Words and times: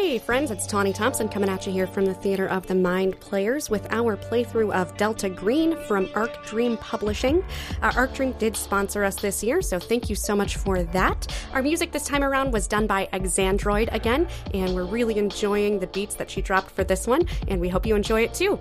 Hey 0.00 0.18
friends, 0.18 0.50
it's 0.50 0.66
Tawny 0.66 0.94
Thompson 0.94 1.28
coming 1.28 1.50
at 1.50 1.66
you 1.66 1.72
here 1.74 1.86
from 1.86 2.06
the 2.06 2.14
Theater 2.14 2.48
of 2.48 2.66
the 2.66 2.74
Mind 2.74 3.20
Players 3.20 3.68
with 3.68 3.86
our 3.92 4.16
playthrough 4.16 4.72
of 4.72 4.96
Delta 4.96 5.28
Green 5.28 5.76
from 5.84 6.08
Arc 6.14 6.46
Dream 6.46 6.78
Publishing. 6.78 7.44
Uh, 7.82 7.92
Arc 7.94 8.14
Dream 8.14 8.32
did 8.38 8.56
sponsor 8.56 9.04
us 9.04 9.16
this 9.16 9.44
year, 9.44 9.60
so 9.60 9.78
thank 9.78 10.08
you 10.08 10.16
so 10.16 10.34
much 10.34 10.56
for 10.56 10.82
that. 10.84 11.26
Our 11.52 11.62
music 11.62 11.92
this 11.92 12.06
time 12.06 12.24
around 12.24 12.50
was 12.50 12.66
done 12.66 12.86
by 12.86 13.10
Exandroid 13.12 13.92
again, 13.92 14.26
and 14.54 14.74
we're 14.74 14.86
really 14.86 15.18
enjoying 15.18 15.80
the 15.80 15.86
beats 15.86 16.14
that 16.14 16.30
she 16.30 16.40
dropped 16.40 16.70
for 16.70 16.82
this 16.82 17.06
one, 17.06 17.28
and 17.48 17.60
we 17.60 17.68
hope 17.68 17.84
you 17.84 17.94
enjoy 17.94 18.22
it 18.22 18.32
too. 18.32 18.58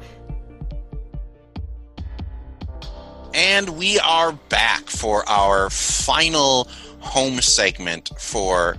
And 3.33 3.69
we 3.77 3.97
are 3.99 4.33
back 4.49 4.89
for 4.89 5.23
our 5.29 5.69
final 5.69 6.67
home 6.99 7.39
segment 7.39 8.11
for 8.19 8.75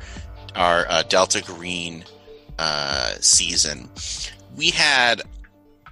our 0.55 0.85
uh, 0.91 1.03
Delta 1.05 1.43
Green 1.43 2.05
uh, 2.61 3.15
season. 3.21 3.89
We 4.55 4.71
had 4.71 5.23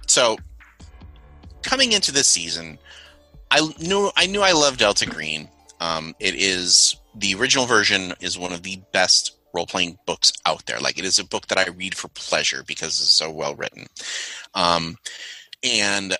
so 0.05 0.37
coming 1.63 1.93
into 1.93 2.11
this 2.11 2.27
season, 2.27 2.77
I 3.49 3.67
knew 3.79 4.11
I 4.15 4.27
knew 4.27 4.41
I 4.41 4.51
loved 4.51 4.77
Delta 4.79 5.07
Green. 5.07 5.49
Um, 5.79 6.15
it 6.19 6.35
is 6.35 6.95
the 7.15 7.33
original 7.33 7.65
version 7.65 8.13
is 8.21 8.37
one 8.37 8.53
of 8.53 8.61
the 8.61 8.79
best 8.93 9.35
role 9.51 9.65
playing 9.65 9.97
books 10.05 10.31
out 10.45 10.67
there. 10.67 10.79
Like 10.79 10.99
it 10.99 11.05
is 11.05 11.17
a 11.17 11.25
book 11.25 11.47
that 11.47 11.57
I 11.57 11.71
read 11.71 11.95
for 11.95 12.07
pleasure 12.09 12.63
because 12.67 13.01
it's 13.01 13.15
so 13.15 13.31
well 13.31 13.55
written. 13.55 13.87
Um, 14.53 14.97
and 15.63 16.15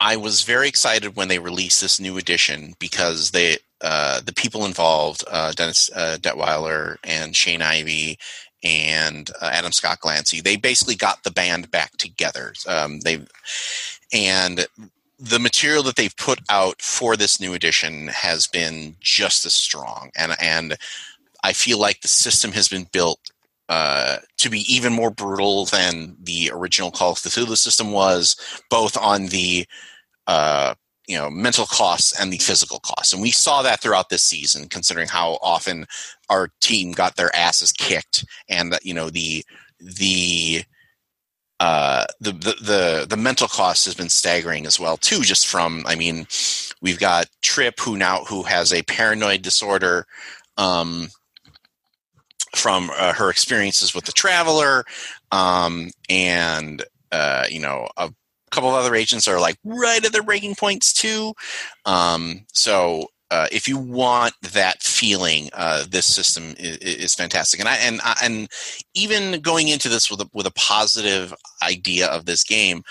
I 0.00 0.16
was 0.16 0.44
very 0.44 0.66
excited 0.66 1.14
when 1.14 1.28
they 1.28 1.38
released 1.38 1.82
this 1.82 2.00
new 2.00 2.16
edition 2.16 2.72
because 2.78 3.32
they 3.32 3.58
uh, 3.82 4.22
the 4.22 4.32
people 4.32 4.64
involved, 4.64 5.24
uh, 5.30 5.52
Dennis 5.52 5.90
uh, 5.94 6.16
Detwiller 6.20 6.96
and 7.04 7.36
Shane 7.36 7.60
Ivey 7.60 8.18
and 8.62 9.30
uh, 9.40 9.50
Adam 9.52 9.72
Scott 9.72 10.00
Glancy, 10.00 10.42
they 10.42 10.56
basically 10.56 10.94
got 10.94 11.22
the 11.22 11.30
band 11.30 11.70
back 11.70 11.96
together. 11.96 12.52
Um, 12.66 13.00
they 13.00 13.24
and 14.12 14.66
the 15.18 15.38
material 15.38 15.82
that 15.84 15.96
they've 15.96 16.16
put 16.16 16.40
out 16.48 16.80
for 16.80 17.16
this 17.16 17.40
new 17.40 17.52
edition 17.52 18.08
has 18.08 18.46
been 18.46 18.96
just 19.00 19.44
as 19.44 19.54
strong, 19.54 20.10
and 20.16 20.34
and 20.40 20.76
I 21.42 21.52
feel 21.52 21.78
like 21.78 22.00
the 22.00 22.08
system 22.08 22.52
has 22.52 22.68
been 22.68 22.86
built 22.92 23.20
uh, 23.68 24.18
to 24.38 24.50
be 24.50 24.60
even 24.72 24.92
more 24.92 25.10
brutal 25.10 25.64
than 25.66 26.16
the 26.20 26.50
original 26.52 26.90
Call 26.90 27.12
of 27.12 27.18
Cthulhu 27.18 27.56
system 27.56 27.92
was, 27.92 28.36
both 28.68 28.96
on 28.96 29.26
the 29.26 29.66
uh, 30.26 30.74
you 31.10 31.18
know 31.18 31.28
mental 31.28 31.66
costs 31.66 32.18
and 32.18 32.32
the 32.32 32.38
physical 32.38 32.78
costs 32.80 33.12
and 33.12 33.20
we 33.20 33.32
saw 33.32 33.62
that 33.62 33.80
throughout 33.80 34.08
this 34.10 34.22
season 34.22 34.68
considering 34.68 35.08
how 35.08 35.38
often 35.42 35.84
our 36.28 36.50
team 36.60 36.92
got 36.92 37.16
their 37.16 37.34
asses 37.34 37.72
kicked 37.72 38.24
and 38.48 38.72
that 38.72 38.86
you 38.86 38.94
know 38.94 39.10
the 39.10 39.44
the 39.80 40.62
uh, 41.58 42.06
the, 42.20 42.32
the 42.32 42.54
the 42.62 43.06
the 43.10 43.16
mental 43.18 43.46
cost 43.46 43.84
has 43.84 43.94
been 43.94 44.08
staggering 44.08 44.64
as 44.64 44.80
well 44.80 44.96
too. 44.96 45.20
Just 45.20 45.46
from, 45.46 45.84
I 45.86 45.94
mean, 45.94 46.26
we've 46.80 46.98
got 46.98 47.26
Trip 47.42 47.78
who 47.78 47.98
now 47.98 48.24
who 48.24 48.42
has 48.44 48.72
a 48.72 48.82
paranoid 48.84 49.42
disorder 49.42 50.06
um, 50.56 51.08
from 52.56 52.90
uh, 52.96 53.12
her 53.12 53.28
experiences 53.28 53.94
with 53.94 54.06
the 54.06 54.12
Traveler, 54.12 54.84
um, 55.32 55.90
and 56.08 56.82
uh, 57.12 57.44
you 57.50 57.60
know 57.60 57.88
a 57.98 58.10
couple 58.50 58.70
of 58.70 58.76
other 58.76 58.94
agents 58.94 59.28
are 59.28 59.40
like 59.40 59.56
right 59.64 60.04
at 60.04 60.12
their 60.12 60.22
breaking 60.22 60.54
points 60.54 60.92
too. 60.92 61.34
Um, 61.86 62.46
so 62.52 63.06
uh, 63.30 63.46
if 63.52 63.68
you 63.68 63.78
want 63.78 64.34
that 64.42 64.82
feeling, 64.82 65.50
uh, 65.52 65.84
this 65.88 66.06
system 66.06 66.54
is, 66.58 66.78
is, 66.78 67.14
fantastic. 67.14 67.60
And 67.60 67.68
I 67.68 67.76
and 67.76 68.00
and 68.22 68.48
even 68.94 69.40
going 69.40 69.68
into 69.68 69.88
this 69.88 70.10
with 70.10 70.20
a, 70.20 70.28
with 70.34 70.46
a 70.46 70.52
positive 70.52 71.32
idea 71.62 72.08
of 72.08 72.26
this 72.26 72.42
game, 72.42 72.82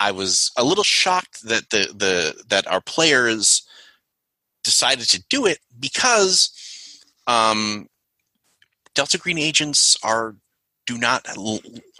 I 0.00 0.10
was 0.10 0.50
a 0.56 0.64
little 0.64 0.84
shocked 0.84 1.46
that 1.46 1.68
the 1.70 1.92
the 1.94 2.42
that 2.48 2.66
our 2.66 2.80
players 2.80 3.66
decided 4.64 5.08
to 5.10 5.22
do 5.28 5.44
it 5.44 5.58
because 5.78 6.50
um, 7.26 7.86
Delta 8.94 9.18
Green 9.18 9.38
agents 9.38 9.96
are 10.02 10.36
do 10.86 10.98
not 10.98 11.26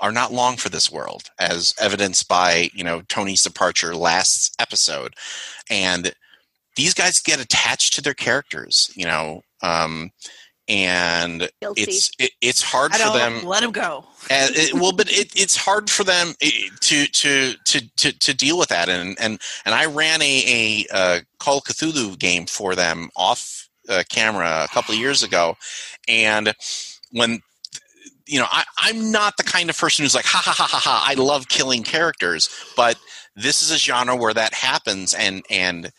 are 0.00 0.12
not 0.12 0.32
long 0.32 0.56
for 0.56 0.69
this 0.69 0.91
world, 0.91 1.31
as 1.38 1.75
evidenced 1.81 2.28
by 2.28 2.70
you 2.75 2.84
know 2.84 3.03
Tony's 3.09 3.43
departure 3.43 3.94
last 3.94 4.54
episode, 4.60 5.15
and 5.70 6.12
these 6.76 6.94
guys 6.94 7.20
get 7.20 7.41
attached 7.41 7.94
to 7.94 8.03
their 8.03 8.15
characters, 8.15 8.91
you 8.94 9.04
know, 9.04 9.43
um, 9.62 10.10
and 10.69 11.50
Guilty. 11.60 11.82
it's 11.82 12.10
it, 12.19 12.31
it's 12.41 12.62
hard 12.62 12.94
for 12.94 13.16
them. 13.16 13.44
Let 13.44 13.62
them 13.62 13.72
go. 13.72 14.04
And 14.31 14.54
it, 14.54 14.75
well, 14.75 14.93
but 14.93 15.10
it, 15.10 15.32
it's 15.34 15.56
hard 15.56 15.91
for 15.91 16.04
them 16.04 16.34
to, 16.41 17.06
to 17.06 17.54
to 17.64 17.81
to 17.97 18.19
to 18.19 18.34
deal 18.34 18.59
with 18.59 18.69
that. 18.69 18.88
And 18.88 19.16
and 19.20 19.41
and 19.64 19.75
I 19.75 19.87
ran 19.87 20.22
a 20.22 20.44
a 20.47 20.87
uh, 20.94 21.20
Call 21.38 21.60
Cthulhu 21.60 22.19
game 22.19 22.47
for 22.47 22.75
them 22.75 23.10
off 23.16 23.69
uh, 23.88 24.03
camera 24.09 24.64
a 24.64 24.69
couple 24.72 24.94
of 24.94 25.00
years 25.00 25.22
ago, 25.22 25.56
and 26.09 26.54
when 27.10 27.43
you 28.26 28.38
know, 28.38 28.46
I, 28.50 28.64
I'm 28.78 29.10
not 29.10 29.36
the 29.36 29.42
kind 29.42 29.70
of 29.70 29.78
person 29.78 30.04
who's 30.04 30.14
like, 30.14 30.24
ha 30.24 30.42
ha 30.44 30.52
ha 30.52 30.66
ha 30.66 30.78
ha, 30.78 31.04
I 31.08 31.14
love 31.14 31.48
killing 31.48 31.82
characters, 31.82 32.48
but 32.76 32.98
this 33.36 33.62
is 33.62 33.70
a 33.70 33.78
genre 33.78 34.16
where 34.16 34.34
that 34.34 34.54
happens 34.54 35.14
and 35.14 35.44
and 35.50 35.92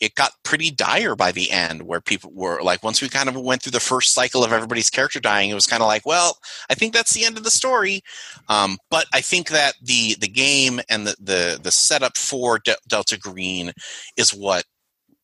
it 0.00 0.14
got 0.16 0.32
pretty 0.42 0.70
dire 0.70 1.14
by 1.14 1.32
the 1.32 1.50
end 1.50 1.82
where 1.82 2.00
people 2.00 2.30
were 2.34 2.60
like 2.62 2.82
once 2.82 3.00
we 3.00 3.08
kind 3.08 3.28
of 3.28 3.36
went 3.36 3.62
through 3.62 3.70
the 3.70 3.80
first 3.80 4.12
cycle 4.12 4.44
of 4.44 4.52
everybody's 4.52 4.90
character 4.90 5.20
dying 5.20 5.50
it 5.50 5.54
was 5.54 5.66
kind 5.66 5.82
of 5.82 5.86
like 5.86 6.04
well 6.04 6.36
i 6.68 6.74
think 6.74 6.92
that's 6.92 7.14
the 7.14 7.24
end 7.24 7.36
of 7.36 7.44
the 7.44 7.50
story. 7.50 8.02
Um, 8.48 8.76
but 8.90 9.06
i 9.12 9.20
think 9.20 9.48
that 9.48 9.74
the 9.82 10.16
the 10.20 10.28
game 10.28 10.80
and 10.88 11.06
the 11.06 11.16
the, 11.20 11.60
the 11.62 11.72
setup 11.72 12.16
for 12.16 12.58
De- 12.58 12.76
delta 12.86 13.18
green 13.18 13.72
is 14.16 14.34
what 14.34 14.64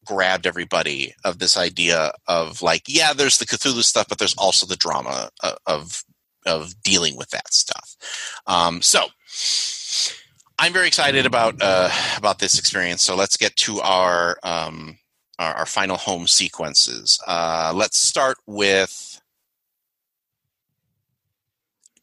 grabbed 0.07 0.47
everybody 0.47 1.13
of 1.25 1.39
this 1.39 1.57
idea 1.57 2.13
of 2.27 2.63
like 2.63 2.83
yeah 2.89 3.13
there's 3.13 3.39
the 3.39 3.47
cthulhu 3.47 3.85
stuff 3.85 4.07
but 4.09 4.19
there's 4.19 4.35
also 4.37 4.67
the 4.67 4.77
drama 4.77 5.29
of, 5.43 5.57
of 5.67 6.05
of 6.47 6.81
dealing 6.83 7.17
with 7.17 7.31
that 7.31 7.53
stuff. 7.53 7.97
Um, 8.47 8.83
so 8.83 9.07
I'm 10.59 10.73
very 10.73 10.87
excited 10.87 11.27
about 11.27 11.57
uh, 11.61 11.91
about 12.17 12.39
this 12.39 12.59
experience. 12.59 13.03
So 13.03 13.17
let's 13.17 13.37
get 13.37 13.57
to 13.57 13.81
our 13.81 14.39
um, 14.43 14.99
our, 15.39 15.55
our, 15.55 15.67
final 15.67 15.97
home 15.97 16.27
sequences. 16.27 17.19
Uh, 17.27 17.73
let's 17.75 17.97
start 17.97 18.37
with 18.47 19.21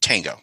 Tango. 0.00 0.40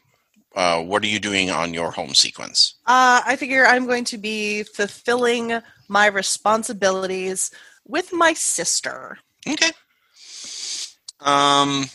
Uh, 0.55 0.81
what 0.81 1.03
are 1.03 1.07
you 1.07 1.19
doing 1.19 1.51
on 1.51 1.73
your 1.73 1.91
home 1.91 2.13
sequence? 2.13 2.75
Uh, 2.85 3.21
I 3.25 3.35
figure 3.35 3.65
I'm 3.65 3.85
going 3.85 4.05
to 4.05 4.17
be 4.17 4.63
fulfilling 4.63 5.59
my 5.89 6.05
responsibilities 6.05 7.51
with 7.85 8.13
my 8.13 8.33
sister. 8.33 9.17
Okay. 9.45 9.71
Um, 11.19 11.85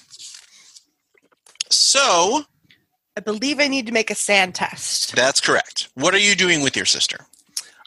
so, 1.71 2.45
I 3.17 3.21
believe 3.21 3.61
I 3.61 3.69
need 3.69 3.87
to 3.87 3.93
make 3.93 4.11
a 4.11 4.15
SAN 4.15 4.53
test. 4.53 5.15
That's 5.15 5.41
correct. 5.41 5.89
What 5.95 6.15
are 6.15 6.19
you 6.19 6.35
doing 6.35 6.63
with 6.63 6.77
your 6.77 6.87
sister? 6.87 7.19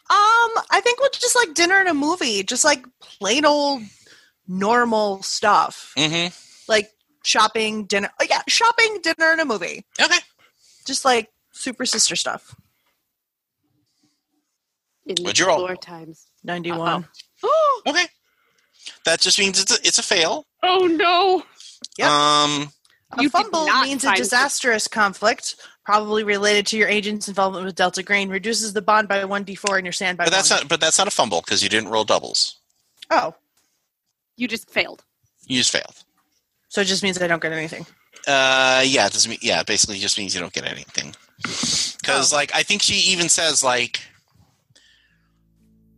Um, 0.10 0.52
I 0.70 0.82
think 0.84 1.00
we'll 1.00 1.10
just 1.14 1.36
like 1.36 1.54
dinner 1.54 1.76
and 1.80 1.90
a 1.90 1.94
movie, 1.94 2.44
just 2.44 2.64
like 2.66 2.86
plain 3.00 3.46
old 3.46 3.82
normal 4.48 5.24
stuff. 5.24 5.94
Mm-hmm. 5.98 6.34
Like 6.70 6.91
shopping, 7.24 7.85
dinner. 7.85 8.09
Oh, 8.22 8.26
yeah, 8.30 8.41
shopping, 8.47 9.00
dinner, 9.02 9.32
and 9.32 9.41
a 9.41 9.46
movie. 9.46 9.86
Okay. 10.00 10.20
Just 10.86 11.06
like 11.06 11.29
super 11.52 11.86
sister 11.86 12.16
stuff. 12.16 12.56
In 15.06 15.16
What'd 15.22 15.40
you 15.40 15.47
roll? 15.47 15.68
times. 15.76 16.28
91. 16.44 17.06
okay. 17.88 18.06
That 19.06 19.20
just 19.20 19.40
means 19.40 19.62
it's 19.62 19.72
a, 19.72 19.88
it's 19.88 20.00
a 20.00 20.03
fail. 20.03 20.46
Oh 20.62 20.88
no. 20.88 21.44
Yep. 21.97 22.08
Um 22.09 22.70
a 23.18 23.24
you 23.24 23.30
fumble 23.30 23.66
means 23.66 24.04
a 24.04 24.16
disastrous 24.16 24.88
conflict, 24.88 25.56
probably 25.86 26.24
related 26.24 26.66
to 26.68 26.78
your 26.78 26.88
agent's 26.88 27.28
involvement 27.28 27.66
with 27.66 27.76
Delta 27.76 28.04
Green, 28.04 28.30
reduces 28.30 28.74
the 28.74 28.82
bond 28.82 29.08
by 29.08 29.24
one 29.26 29.46
d4 29.46 29.78
and 29.78 29.86
your 29.86 29.94
SAN 29.94 30.16
by. 30.16 30.26
But 30.26 30.32
that's 30.32 30.50
one. 30.50 30.62
not. 30.62 30.70
But 30.70 30.80
that's 30.82 30.98
not 30.98 31.08
a 31.08 31.12
fumble 31.12 31.42
because 31.42 31.64
you 31.64 31.70
didn't 31.70 31.90
roll 31.90 32.04
doubles. 32.04 32.60
Oh. 33.10 33.36
You 34.36 34.48
just 34.48 34.70
failed. 34.70 35.04
You 35.46 35.58
just 35.58 35.72
failed. 35.72 36.04
So 36.70 36.82
it 36.82 36.86
just 36.86 37.04
means 37.04 37.22
I 37.22 37.28
don't 37.28 37.42
get 37.42 37.52
anything. 37.52 37.86
Uh, 38.28 38.84
yeah, 38.86 39.06
it 39.06 39.14
doesn't 39.14 39.30
mean. 39.30 39.40
Yeah, 39.42 39.64
basically, 39.64 40.00
just 40.00 40.18
means 40.18 40.34
you 40.34 40.42
don't 40.42 40.54
get 40.54 40.66
anything. 40.66 41.14
Because, 41.38 42.34
oh. 42.34 42.36
like, 42.36 42.56
I 42.56 42.64
think 42.64 42.82
she 42.82 43.12
even 43.12 43.30
says, 43.30 43.64
like, 43.64 44.02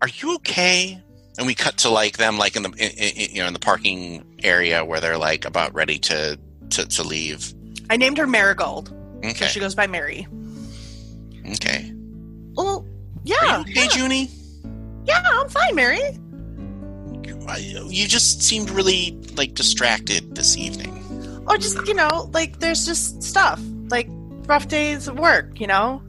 "Are 0.02 0.08
you 0.08 0.36
okay?" 0.36 1.02
And 1.38 1.46
we 1.46 1.54
cut 1.54 1.78
to 1.80 1.90
like 1.90 2.18
them, 2.18 2.38
like 2.38 2.56
in 2.56 2.64
the 2.64 2.70
in, 2.72 2.92
in, 2.92 3.36
you 3.36 3.42
know 3.42 3.48
in 3.48 3.54
the 3.54 3.60
parking 3.60 4.40
area 4.44 4.84
where 4.84 5.00
they're 5.00 5.18
like 5.18 5.46
about 5.46 5.74
ready 5.74 6.00
to 6.00 6.40
to, 6.72 6.86
to 6.88 7.04
leave. 7.04 7.54
I 7.90 7.98
named 7.98 8.18
her 8.18 8.28
Marigold. 8.28 8.94
Okay. 9.20 9.34
So 9.34 9.46
she 9.46 9.60
goes 9.60 9.76
by 9.76 9.88
Mary. 9.88 10.28
Okay. 11.54 11.92
Well, 12.54 12.86
yeah. 13.24 13.36
Are 13.42 13.46
you 13.46 13.62
okay, 13.62 13.74
yeah. 13.76 13.88
Junie? 13.96 14.30
Yeah, 15.06 15.22
I'm 15.26 15.50
fine, 15.50 15.76
Mary. 15.76 16.02
You 17.58 18.08
just 18.08 18.42
seemed 18.42 18.72
really 18.72 19.20
like 19.36 19.54
distracted 19.54 20.36
this 20.36 20.58
evening. 20.58 21.44
Or 21.48 21.58
just 21.58 21.88
you 21.88 21.94
know, 21.94 22.30
like 22.34 22.60
there's 22.60 22.86
just 22.86 23.22
stuff 23.22 23.62
like 23.90 24.08
rough 24.48 24.68
days 24.68 25.08
at 25.08 25.16
work. 25.16 25.60
You 25.60 25.68
know. 25.68 26.02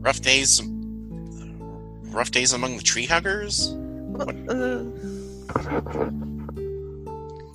Rough 0.00 0.20
days. 0.22 0.62
Rough 0.64 2.30
days 2.30 2.52
among 2.52 2.76
the 2.76 2.82
tree 2.82 3.06
huggers. 3.06 3.76
Uh, 4.48 4.84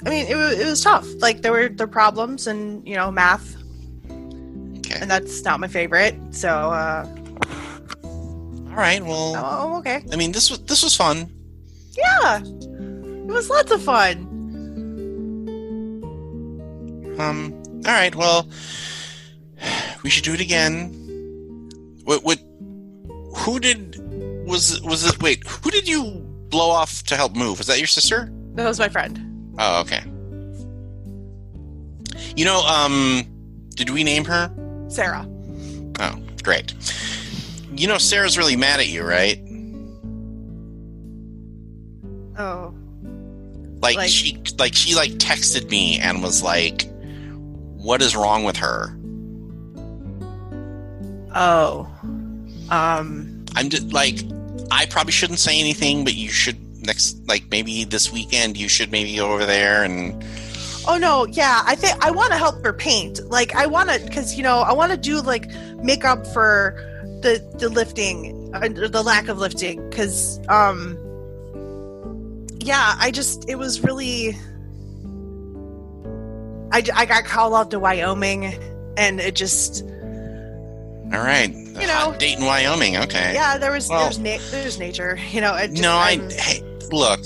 I 0.05 0.09
mean, 0.09 0.27
it, 0.27 0.35
it 0.59 0.65
was 0.65 0.81
tough. 0.83 1.07
Like 1.19 1.41
there 1.41 1.51
were 1.51 1.69
the 1.69 1.87
problems 1.87 2.45
and 2.47 2.87
you 2.87 2.95
know 2.95 3.11
math, 3.11 3.55
Okay. 4.05 4.99
and 5.01 5.09
that's 5.09 5.43
not 5.43 5.59
my 5.59 5.67
favorite. 5.67 6.15
So 6.31 6.49
uh, 6.49 7.05
All 8.03 8.75
right. 8.75 9.01
Well, 9.03 9.33
oh, 9.35 9.77
okay. 9.79 10.03
I 10.11 10.15
mean, 10.15 10.31
this 10.31 10.49
was 10.51 10.59
this 10.65 10.83
was 10.83 10.95
fun. 10.95 11.31
Yeah, 11.97 12.39
it 12.43 13.27
was 13.31 13.49
lots 13.49 13.71
of 13.71 13.81
fun. 13.81 14.31
Um. 17.17 17.53
All 17.85 17.91
right. 17.93 18.13
Well, 18.15 18.47
we 20.03 20.09
should 20.09 20.23
do 20.23 20.33
it 20.33 20.41
again. 20.41 20.91
What? 22.03 22.23
What? 22.23 22.39
Who 23.37 23.59
did? 23.59 23.95
Was 24.45 24.81
was 24.81 25.05
it? 25.07 25.21
Wait. 25.21 25.45
Who 25.47 25.71
did 25.71 25.87
you 25.87 26.03
blow 26.49 26.69
off 26.69 27.03
to 27.03 27.15
help 27.15 27.35
move? 27.35 27.57
Was 27.57 27.67
that 27.67 27.79
your 27.79 27.87
sister? 27.87 28.29
That 28.55 28.65
was 28.67 28.77
my 28.79 28.89
friend. 28.89 29.24
Oh, 29.57 29.81
okay. 29.81 30.03
You 32.35 32.45
know, 32.45 32.59
um, 32.61 33.23
did 33.75 33.89
we 33.89 34.03
name 34.03 34.25
her? 34.25 34.51
Sarah. 34.89 35.27
Oh, 35.99 36.19
great. 36.43 36.73
You 37.75 37.87
know, 37.87 37.97
Sarah's 37.97 38.37
really 38.37 38.55
mad 38.55 38.79
at 38.79 38.87
you, 38.87 39.03
right? 39.03 39.39
Oh, 42.37 42.73
Like, 43.81 43.95
Like- 43.97 44.09
she, 44.09 44.37
like 44.57 44.73
she, 44.73 44.95
like 44.95 45.11
texted 45.13 45.69
me 45.69 45.99
and 45.99 46.23
was 46.23 46.41
like, 46.41 46.89
"What 47.77 48.01
is 48.01 48.15
wrong 48.15 48.43
with 48.43 48.57
her?" 48.57 48.97
oh, 51.35 51.87
um, 52.69 53.45
I'm 53.55 53.69
just 53.69 53.91
like, 53.93 54.19
I 54.71 54.85
probably 54.87 55.11
shouldn't 55.11 55.39
say 55.39 55.59
anything, 55.59 56.03
but 56.03 56.15
you 56.15 56.29
should 56.29 56.57
next, 56.85 57.17
like 57.27 57.43
maybe 57.51 57.83
this 57.83 58.11
weekend, 58.11 58.57
you 58.57 58.67
should 58.69 58.91
maybe 58.91 59.15
go 59.15 59.31
over 59.31 59.45
there 59.45 59.83
and 59.83 60.23
oh 60.87 60.97
no, 60.97 61.25
yeah. 61.27 61.63
I 61.65 61.75
think 61.75 62.03
I 62.05 62.11
want 62.11 62.31
to 62.31 62.37
help 62.37 62.63
her 62.63 62.73
paint. 62.73 63.19
Like 63.29 63.55
I 63.55 63.65
want 63.65 63.89
to, 63.89 63.99
because 63.99 64.35
you 64.35 64.43
know, 64.43 64.59
I 64.59 64.73
want 64.73 64.91
to 64.91 64.97
do 64.97 65.21
like 65.21 65.49
makeup 65.83 66.25
for 66.27 66.75
the 67.21 67.41
the 67.59 67.69
lifting, 67.69 68.51
uh, 68.53 68.67
the 68.69 69.01
lack 69.03 69.27
of 69.27 69.37
lifting. 69.39 69.87
Because 69.89 70.39
um, 70.47 70.97
yeah, 72.59 72.95
I 72.99 73.11
just 73.11 73.49
it 73.49 73.55
was 73.55 73.81
really. 73.83 74.35
I, 76.71 76.83
I 76.93 77.05
got 77.05 77.23
called 77.25 77.53
out 77.53 77.71
to 77.71 77.79
Wyoming, 77.79 78.45
and 78.97 79.19
it 79.21 79.35
just 79.35 79.83
all 81.13 81.21
right, 81.21 81.49
you 81.49 81.87
know. 81.87 82.15
dayton 82.19 82.45
Wyoming. 82.45 82.97
Okay. 82.97 83.33
yeah, 83.33 83.57
there 83.57 83.71
was 83.71 83.87
Well- 83.87 84.01
there's 84.03 84.19
na- 84.19 84.39
there's 84.51 84.77
nature, 84.77 85.17
you 85.31 85.39
know. 85.39 85.55
It 85.55 85.69
just, 85.69 85.81
no, 85.81 85.91
I 85.91 86.09
I'm- 86.09 86.29
hey, 86.31 86.63
look. 86.91 87.21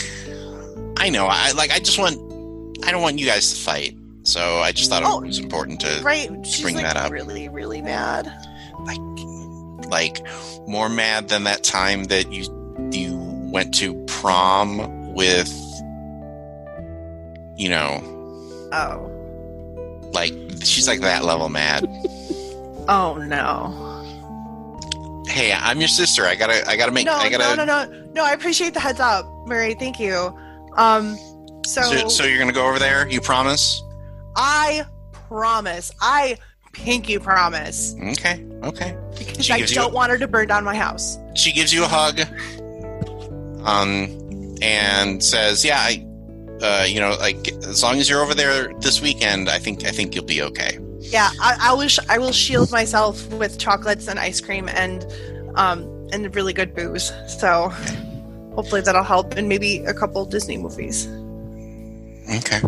I 0.97 1.09
know. 1.09 1.27
I 1.29 1.51
like. 1.53 1.71
I 1.71 1.79
just 1.79 1.97
want. 1.99 2.17
I 2.85 2.91
don't 2.91 3.01
want 3.01 3.19
you 3.19 3.25
guys 3.25 3.51
to 3.53 3.59
fight. 3.59 3.95
So 4.23 4.57
I 4.59 4.71
just 4.71 4.89
thought 4.89 5.03
Oh, 5.05 5.21
it 5.21 5.27
was 5.27 5.39
important 5.39 5.79
to 5.81 6.01
right. 6.03 6.29
She's 6.45 6.61
bring 6.61 6.75
like 6.75 6.83
that 6.85 6.97
up. 6.97 7.11
really 7.11 7.49
really 7.49 7.81
mad. 7.81 8.31
like 8.85 8.99
like 9.89 10.21
more 10.67 10.87
mad 10.89 11.29
than 11.29 11.45
that 11.45 11.63
time 11.63 12.03
that 12.05 12.31
you 12.31 12.43
you 12.91 13.17
went 13.51 13.73
to 13.75 13.93
prom 14.05 15.13
with 15.13 15.49
you 17.57 17.69
know 17.69 17.99
Oh, 18.71 19.09
like 20.13 20.33
she's 20.63 20.87
like 20.87 21.01
that 21.01 21.23
level 21.25 21.49
mad 21.49 21.85
oh 22.87 23.15
no. 23.27 23.88
Hey 25.29 25.53
i'm 25.53 25.79
your 25.79 25.87
sister 25.87 26.25
i 26.25 26.35
gotta 26.35 26.67
i 26.69 26.75
gotta 26.75 26.91
make 26.91 27.05
no, 27.05 27.13
i 27.13 27.29
gotta 27.29 27.55
no, 27.55 27.63
no, 27.63 27.85
no, 27.85 28.11
no. 28.13 28.25
I 28.25 28.31
appreciate 28.33 28.73
the 28.73 28.79
heads 28.79 28.99
up, 28.99 29.25
Mary. 29.47 29.75
Thank 29.75 29.99
you. 29.99 30.15
Um, 30.75 31.15
so, 31.65 31.81
So, 31.83 32.07
so 32.07 32.23
you're 32.23 32.39
gonna 32.39 32.51
go 32.51 32.67
over 32.67 32.79
there 32.79 33.07
you 33.09 33.21
promise 33.21 33.81
I 34.35 34.85
promise, 35.27 35.91
I 36.01 36.37
pinky 36.73 37.17
promise, 37.19 37.95
okay 38.11 38.45
okay 38.63 38.97
because 39.17 39.45
She 39.45 39.53
I 39.53 39.59
don't 39.65 39.91
a- 39.91 39.93
want 39.93 40.11
her 40.11 40.17
to 40.17 40.27
burn 40.27 40.47
down 40.47 40.63
my 40.63 40.75
house. 40.75 41.17
she 41.35 41.51
gives 41.51 41.73
you 41.73 41.83
a 41.83 41.87
hug 41.87 42.19
um 43.65 44.07
and 44.61 45.23
says 45.23 45.63
yeah 45.65 45.77
i 45.79 46.05
uh, 46.61 46.83
you 46.85 46.99
know 46.99 47.15
like 47.19 47.47
as 47.63 47.81
long 47.83 47.97
as 47.99 48.09
you're 48.09 48.21
over 48.21 48.33
there 48.33 48.73
this 48.79 49.01
weekend 49.01 49.47
i 49.49 49.57
think 49.59 49.85
i 49.85 49.91
think 49.91 50.13
you'll 50.15 50.25
be 50.25 50.41
okay 50.41 50.77
Yeah, 51.09 51.29
I, 51.41 51.57
I 51.59 51.73
will. 51.73 51.87
Sh- 51.87 51.99
I 52.07 52.17
will 52.17 52.31
shield 52.31 52.71
myself 52.71 53.27
with 53.33 53.57
chocolates 53.59 54.07
and 54.07 54.19
ice 54.19 54.39
cream 54.41 54.69
and 54.69 55.05
um 55.55 55.83
and 56.11 56.33
really 56.35 56.53
good 56.53 56.75
booze. 56.75 57.11
So 57.27 57.69
hopefully 58.55 58.81
that'll 58.81 59.03
help, 59.03 59.35
and 59.35 59.49
maybe 59.49 59.77
a 59.85 59.93
couple 59.93 60.25
Disney 60.25 60.57
movies. 60.57 61.07
Okay. 62.37 62.61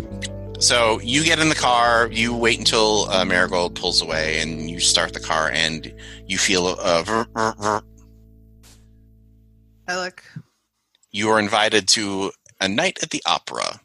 So 0.58 1.00
you 1.00 1.24
get 1.24 1.38
in 1.40 1.48
the 1.48 1.54
car, 1.56 2.08
you 2.12 2.34
wait 2.36 2.58
until 2.58 3.08
uh, 3.10 3.24
Marigold 3.24 3.74
pulls 3.74 4.00
away, 4.00 4.40
and 4.40 4.70
you 4.70 4.78
start 4.80 5.12
the 5.12 5.20
car, 5.20 5.50
and 5.52 5.92
you 6.26 6.38
feel 6.38 6.66
uh, 6.68 7.02
vrr, 7.02 7.26
vrr, 7.32 7.56
vrr. 7.56 7.82
I 9.88 9.96
look. 10.04 10.22
you 11.10 11.28
are 11.30 11.38
invited 11.40 11.88
to 11.88 12.30
a 12.60 12.68
night 12.68 12.98
at 13.02 13.10
the 13.10 13.22
opera 13.26 13.80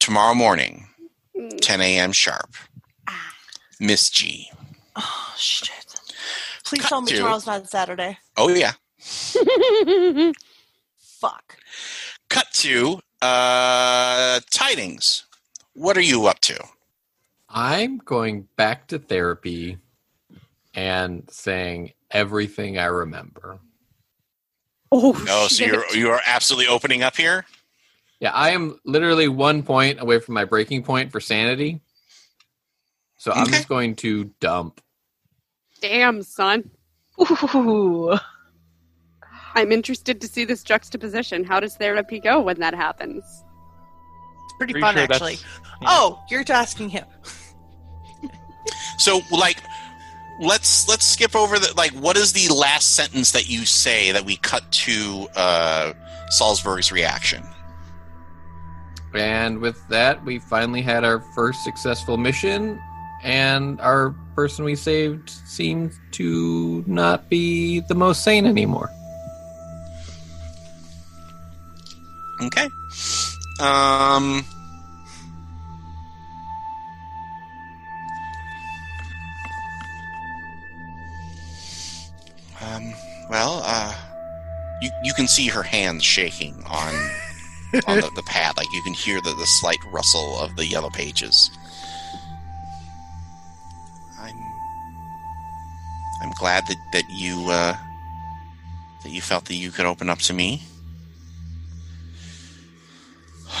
tomorrow 0.00 0.34
morning, 0.34 0.88
10 1.60 1.80
a.m. 1.80 2.10
sharp. 2.12 2.54
Miss 3.84 4.08
G. 4.10 4.50
Oh 4.96 5.34
shit! 5.36 5.70
Please 6.64 6.80
Cut 6.82 6.88
tell 6.88 7.00
me 7.02 7.10
to- 7.12 7.16
tomorrow's 7.18 7.46
not 7.46 7.68
Saturday. 7.68 8.18
Oh 8.36 8.48
yeah. 8.48 8.72
Fuck. 10.98 11.58
Cut 12.30 12.46
to 12.54 13.00
uh, 13.20 14.40
tidings. 14.50 15.24
What 15.74 15.96
are 15.96 16.02
you 16.02 16.26
up 16.26 16.40
to? 16.40 16.58
I'm 17.48 17.98
going 17.98 18.48
back 18.56 18.88
to 18.88 18.98
therapy 18.98 19.78
and 20.74 21.28
saying 21.30 21.92
everything 22.10 22.78
I 22.78 22.86
remember. 22.86 23.58
Oh, 24.90 25.14
Oh, 25.28 25.46
so 25.48 25.64
you're 25.64 25.84
you 25.94 26.10
are 26.10 26.20
absolutely 26.26 26.68
opening 26.68 27.02
up 27.02 27.16
here. 27.16 27.44
Yeah, 28.20 28.32
I 28.32 28.50
am 28.50 28.78
literally 28.84 29.28
one 29.28 29.62
point 29.62 30.00
away 30.00 30.18
from 30.20 30.34
my 30.34 30.44
breaking 30.44 30.82
point 30.84 31.12
for 31.12 31.20
sanity. 31.20 31.80
So 33.24 33.32
I'm 33.32 33.46
just 33.46 33.68
going 33.68 33.96
to 33.96 34.24
dump. 34.38 34.82
Damn, 35.80 36.22
son. 36.22 36.70
Ooh. 37.18 38.18
I'm 39.54 39.72
interested 39.72 40.20
to 40.20 40.28
see 40.28 40.44
this 40.44 40.62
juxtaposition. 40.62 41.42
How 41.42 41.58
does 41.58 41.74
therapy 41.74 42.20
go 42.20 42.42
when 42.42 42.60
that 42.60 42.74
happens? 42.74 43.24
It's 43.24 44.54
pretty, 44.58 44.74
Pretty 44.74 44.82
fun, 44.82 44.94
sure 44.96 45.04
actually. 45.04 45.32
yeah. 45.36 45.86
Oh, 45.86 46.22
you're 46.28 46.44
asking 46.50 46.90
him. 46.90 47.06
So 48.98 49.22
like 49.32 49.56
let's 50.38 50.86
let's 50.86 51.06
skip 51.06 51.34
over 51.34 51.58
the 51.58 51.72
like 51.78 51.92
what 51.92 52.18
is 52.18 52.34
the 52.34 52.52
last 52.54 52.94
sentence 52.94 53.32
that 53.32 53.48
you 53.48 53.64
say 53.64 54.12
that 54.12 54.26
we 54.26 54.36
cut 54.36 54.70
to 54.70 55.28
uh 55.34 55.94
Salzburg's 56.28 56.92
reaction? 56.92 57.42
And 59.14 59.60
with 59.60 59.86
that, 59.88 60.22
we 60.26 60.38
finally 60.40 60.82
had 60.82 61.04
our 61.04 61.20
first 61.34 61.64
successful 61.64 62.18
mission, 62.18 62.80
and 63.24 63.80
our 63.80 64.14
person 64.36 64.64
we 64.64 64.76
saved 64.76 65.30
seemed 65.30 65.92
to 66.12 66.84
not 66.86 67.28
be 67.30 67.80
the 67.80 67.94
most 67.94 68.22
sane 68.22 68.46
anymore. 68.46 68.90
Okay. 72.42 72.68
Um 73.60 74.44
Um 82.60 82.94
well, 83.30 83.62
uh 83.64 83.94
you 84.82 84.90
you 85.02 85.14
can 85.14 85.26
see 85.28 85.46
her 85.48 85.62
hands 85.62 86.04
shaking 86.04 86.62
on 86.66 86.94
on 87.86 88.00
the, 88.00 88.10
the 88.14 88.22
pad 88.26 88.56
like 88.56 88.66
you 88.72 88.82
can 88.82 88.92
hear 88.92 89.20
the, 89.22 89.34
the 89.34 89.46
slight 89.46 89.78
rustle 89.90 90.38
of 90.38 90.54
the 90.56 90.66
yellow 90.66 90.90
pages. 90.90 91.50
glad 96.44 96.66
that 96.66 96.76
that 96.92 97.08
you 97.08 97.48
uh, 97.48 97.74
that 99.02 99.10
you 99.10 99.22
felt 99.22 99.46
that 99.46 99.54
you 99.54 99.70
could 99.70 99.86
open 99.86 100.10
up 100.10 100.18
to 100.18 100.34
me. 100.34 100.62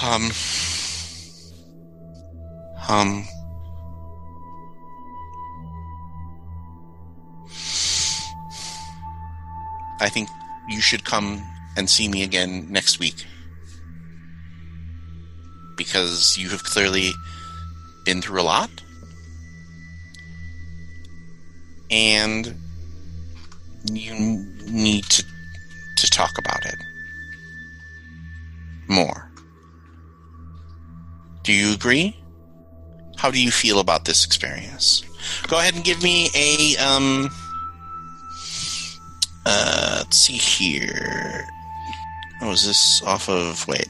Um. 0.02 0.30
Um. 2.86 3.24
I 10.02 10.10
think 10.10 10.28
you 10.68 10.82
should 10.82 11.06
come 11.06 11.42
and 11.78 11.88
see 11.88 12.06
me 12.06 12.22
again 12.22 12.66
next 12.70 12.98
week 12.98 13.24
because 15.78 16.36
you 16.36 16.50
have 16.50 16.64
clearly 16.64 17.12
been 18.04 18.20
through 18.20 18.42
a 18.42 18.42
lot 18.42 18.68
and 21.90 22.54
you 23.84 24.14
need 24.66 25.04
to 25.04 25.24
to 25.96 26.10
talk 26.10 26.38
about 26.38 26.64
it 26.66 26.74
more. 28.88 29.30
Do 31.42 31.52
you 31.52 31.74
agree? 31.74 32.16
How 33.16 33.30
do 33.30 33.40
you 33.42 33.50
feel 33.50 33.78
about 33.78 34.04
this 34.04 34.24
experience? 34.24 35.04
Go 35.48 35.58
ahead 35.58 35.74
and 35.74 35.84
give 35.84 36.02
me 36.02 36.28
a 36.34 36.76
um 36.78 37.30
uh 39.46 39.96
let's 39.98 40.16
see 40.16 40.34
here. 40.34 41.46
Oh, 42.40 42.52
is 42.52 42.66
this 42.66 43.02
off 43.04 43.28
of 43.28 43.66
wait. 43.68 43.88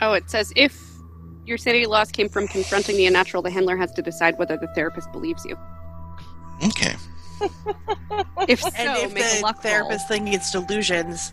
Oh, 0.00 0.14
it 0.14 0.28
says 0.30 0.52
if 0.56 0.90
your 1.44 1.58
city 1.58 1.86
loss 1.86 2.10
came 2.10 2.28
from 2.28 2.48
confronting 2.48 2.96
the 2.96 3.06
unnatural, 3.06 3.42
the 3.42 3.50
handler 3.50 3.76
has 3.76 3.92
to 3.92 4.02
decide 4.02 4.38
whether 4.38 4.56
the 4.56 4.68
therapist 4.68 5.10
believes 5.12 5.44
you. 5.44 5.56
Okay. 6.64 6.94
If 8.48 8.60
so, 8.60 8.70
and 8.76 8.98
if 9.02 9.12
make 9.14 9.24
a 9.24 9.36
the 9.36 9.42
luck 9.42 9.62
therapist 9.62 10.08
thinking 10.08 10.32
it's 10.32 10.50
delusions, 10.50 11.32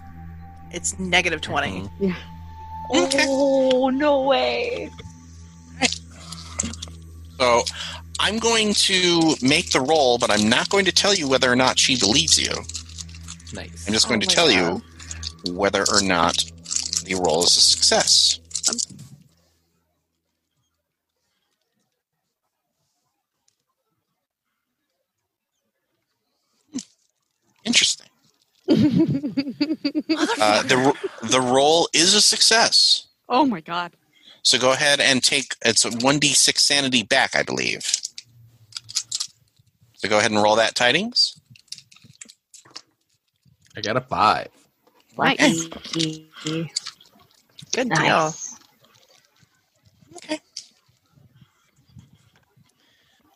it's 0.71 0.97
negative 0.99 1.41
20. 1.41 1.89
Mhm. 1.99 2.15
Okay. 2.95 3.25
Oh 3.27 3.89
no 3.89 4.23
way! 4.23 4.89
So 7.39 7.63
I'm 8.19 8.39
going 8.39 8.73
to 8.73 9.35
make 9.41 9.71
the 9.71 9.81
roll, 9.81 10.17
but 10.17 10.31
I'm 10.31 10.49
not 10.49 10.69
going 10.69 10.85
to 10.85 10.91
tell 10.91 11.13
you 11.13 11.27
whether 11.27 11.51
or 11.51 11.55
not 11.55 11.77
she 11.77 11.97
believes 11.97 12.37
you. 12.39 12.51
Nice. 13.53 13.85
I'm 13.87 13.93
just 13.93 14.07
going 14.07 14.21
Oh 14.21 14.25
to 14.25 14.27
tell 14.27 14.49
God. 14.49 14.81
you 15.45 15.53
whether 15.53 15.83
or 15.91 16.01
not 16.01 16.43
the 17.05 17.15
roll 17.15 17.43
is 17.43 17.55
a 17.55 17.61
success. 17.61 18.06
Interesting. 27.67 28.07
Uh, 30.39 30.61
the 30.63 30.93
the 31.23 31.41
roll 31.41 31.87
is 31.93 32.13
a 32.13 32.21
success. 32.21 33.07
oh 33.29 33.45
my 33.45 33.61
god. 33.61 33.91
So 34.43 34.57
go 34.57 34.71
ahead 34.73 34.99
and 34.99 35.23
take 35.23 35.55
it's 35.65 35.83
one 36.03 36.19
d 36.19 36.27
six 36.29 36.63
sanity 36.63 37.03
back, 37.03 37.35
I 37.35 37.43
believe. 37.43 37.85
So 39.95 40.07
go 40.09 40.19
ahead 40.19 40.31
and 40.31 40.41
roll 40.41 40.55
that 40.57 40.75
tidings. 40.75 41.39
I 43.75 43.81
got 43.81 43.97
a 43.97 44.01
five. 44.01 44.49
Nice. 45.17 45.69
Lucky. 45.69 46.29
Good 47.73 47.89
deal. 47.89 48.33
Okay. 50.17 50.39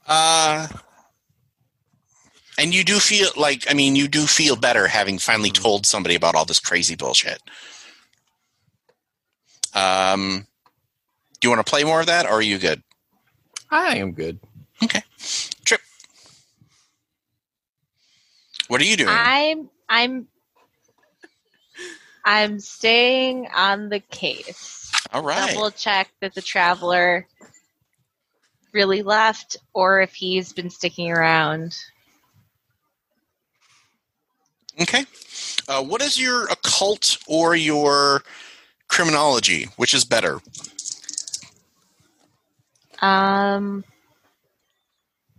Uh, 0.07 0.67
and 2.61 2.75
you 2.75 2.83
do 2.83 2.99
feel 2.99 3.29
like 3.35 3.65
I 3.69 3.73
mean 3.73 3.95
you 3.95 4.07
do 4.07 4.25
feel 4.27 4.55
better 4.55 4.87
having 4.87 5.17
finally 5.17 5.49
told 5.49 5.85
somebody 5.85 6.15
about 6.15 6.35
all 6.35 6.45
this 6.45 6.59
crazy 6.59 6.95
bullshit. 6.95 7.41
Um, 9.73 10.45
do 11.39 11.47
you 11.47 11.49
want 11.49 11.65
to 11.65 11.69
play 11.69 11.83
more 11.83 12.01
of 12.01 12.05
that, 12.05 12.25
or 12.25 12.33
are 12.33 12.41
you 12.41 12.59
good? 12.59 12.83
I 13.71 13.97
am 13.97 14.11
good. 14.11 14.39
Okay. 14.83 15.01
Trip. 15.65 15.81
What 18.67 18.79
are 18.79 18.85
you 18.85 18.97
doing? 18.97 19.09
I'm 19.11 19.69
I'm 19.89 20.27
I'm 22.23 22.59
staying 22.59 23.47
on 23.55 23.89
the 23.89 23.99
case. 23.99 24.91
all 25.11 25.23
right. 25.23 25.53
Double 25.53 25.71
check 25.71 26.11
that 26.19 26.35
the 26.35 26.41
traveler 26.41 27.27
really 28.71 29.01
left 29.01 29.57
or 29.73 30.01
if 30.01 30.13
he's 30.13 30.53
been 30.53 30.69
sticking 30.69 31.11
around. 31.11 31.75
Okay. 34.79 35.05
Uh, 35.67 35.83
what 35.83 36.01
is 36.01 36.19
your 36.19 36.45
occult 36.49 37.17
or 37.27 37.55
your 37.55 38.23
criminology? 38.87 39.67
Which 39.75 39.93
is 39.93 40.05
better? 40.05 40.39
Um 43.01 43.83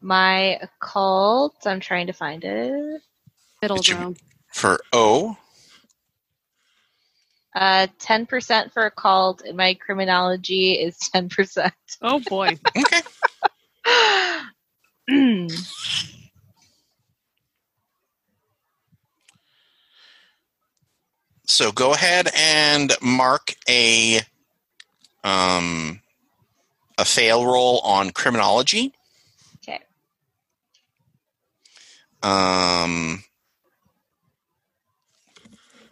my 0.00 0.58
occult, 0.60 1.54
I'm 1.64 1.78
trying 1.80 2.08
to 2.08 2.12
find 2.12 2.42
it. 2.44 3.02
Middle 3.62 3.76
Did 3.76 3.88
you- 3.88 4.16
For 4.52 4.80
O, 4.92 5.36
Uh 7.54 7.86
ten 7.98 8.26
percent 8.26 8.72
for 8.72 8.84
occult 8.86 9.42
and 9.42 9.56
my 9.56 9.74
criminology 9.74 10.72
is 10.72 10.98
ten 11.12 11.28
percent. 11.28 11.74
Oh 12.00 12.18
boy. 12.20 12.58
okay. 12.76 13.02
So 21.52 21.70
go 21.70 21.92
ahead 21.92 22.30
and 22.34 22.94
mark 23.02 23.54
a 23.68 24.22
um 25.22 26.00
a 26.96 27.04
fail 27.04 27.44
roll 27.44 27.80
on 27.80 28.08
criminology. 28.10 28.94
okay. 29.62 29.80
Um 32.22 33.22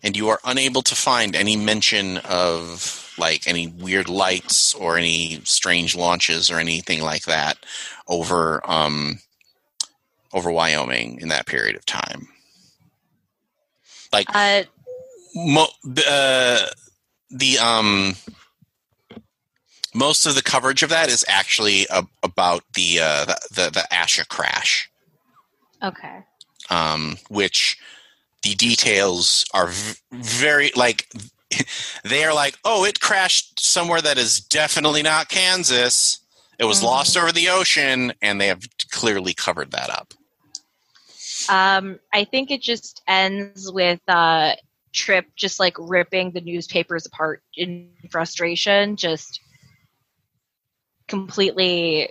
and 0.03 0.17
you 0.17 0.31
are 0.31 0.41
unable 0.47 0.81
to 0.81 0.95
find 0.95 1.37
any 1.37 1.57
mention 1.57 2.17
of 2.17 3.13
like 3.19 3.47
any 3.47 3.67
weird 3.67 4.09
lights 4.09 4.73
or 4.75 4.97
any 4.97 5.43
strange 5.45 5.95
launches 5.95 6.51
or 6.51 6.59
anything 6.59 7.03
like 7.03 7.25
that 7.25 7.59
over 8.09 8.63
um 8.69 9.19
over 10.33 10.51
Wyoming 10.51 11.21
in 11.21 11.29
that 11.29 11.45
period 11.45 11.77
of 11.77 11.85
time. 11.85 12.29
Like 14.11 14.27
Uh 14.35 14.63
mo- 15.35 15.67
uh, 16.09 16.67
the 17.31 17.59
um 17.59 18.15
most 19.95 20.27
of 20.27 20.35
the 20.35 20.43
coverage 20.43 20.83
of 20.83 20.91
that 20.91 21.09
is 21.09 21.25
actually 21.29 21.87
a, 21.91 22.05
about 22.23 22.63
the, 22.75 23.01
uh, 23.01 23.25
the 23.27 23.37
the 23.51 23.71
the 23.71 23.89
Asha 23.93 24.27
crash, 24.29 24.89
okay. 25.83 26.21
um, 26.71 27.17
which 27.29 27.77
the 28.43 28.55
details 28.55 29.45
are 29.53 29.67
v- 29.69 29.97
very 30.13 30.71
like 30.77 31.09
they 32.05 32.23
are 32.25 32.33
like, 32.35 32.57
oh, 32.65 32.85
it 32.85 33.01
crashed 33.01 33.59
somewhere 33.59 34.01
that 34.01 34.19
is 34.19 34.41
definitely 34.41 35.03
not 35.03 35.29
Kansas. 35.29 36.21
It 36.59 36.65
was 36.65 36.81
Mhm. 36.81 36.85
lost 36.85 37.17
over 37.17 37.33
the 37.33 37.49
ocean, 37.49 38.13
and 38.23 38.41
they 38.41 38.47
have 38.47 38.63
clearly 38.93 39.35
covered 39.35 39.73
that 39.73 39.91
up. 39.91 40.15
Um, 41.49 41.99
I 42.13 42.25
think 42.25 42.51
it 42.51 42.61
just 42.63 43.03
ends 43.09 43.73
with 43.73 44.01
uh, 44.07 44.53
Trip 44.93 45.27
just 45.37 45.61
like 45.61 45.77
ripping 45.79 46.33
the 46.33 46.41
newspapers 46.41 47.07
apart 47.07 47.43
in 47.57 47.91
frustration, 48.11 48.97
just 48.97 49.41
completely 51.07 52.11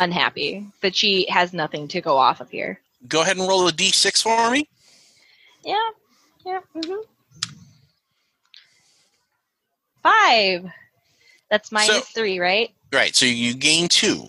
unhappy 0.00 0.66
that 0.80 0.94
she 0.96 1.26
has 1.30 1.52
nothing 1.52 1.88
to 1.88 2.00
go 2.00 2.16
off 2.16 2.40
of 2.40 2.50
here. 2.50 2.80
Go 3.06 3.22
ahead 3.22 3.36
and 3.36 3.46
roll 3.48 3.68
a 3.68 3.72
d6 3.72 4.22
for 4.22 4.50
me. 4.50 4.68
Yeah, 5.64 5.88
yeah. 6.46 6.60
hmm 6.74 6.94
Five. 10.02 10.70
That's 11.50 11.72
minus 11.72 11.96
So- 11.96 12.00
three, 12.14 12.38
right? 12.38 12.70
Right, 12.92 13.14
so 13.14 13.26
you 13.26 13.52
gain 13.54 13.88
two. 13.88 14.28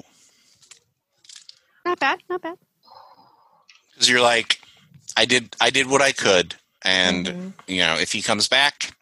Not 1.85 1.99
bad. 1.99 2.19
Not 2.29 2.41
bad. 2.41 2.57
because 3.93 4.09
you're 4.09 4.21
like, 4.21 4.59
I 5.19 5.25
did, 5.25 5.53
I 5.59 5.69
did 5.69 5.87
what 5.87 6.01
I 6.01 6.13
could, 6.13 6.55
and 6.81 7.25
Mhm. 7.27 7.53
you 7.67 7.79
know, 7.81 7.95
if 7.95 8.13
he 8.13 8.21
comes 8.21 8.47
back, 8.47 8.95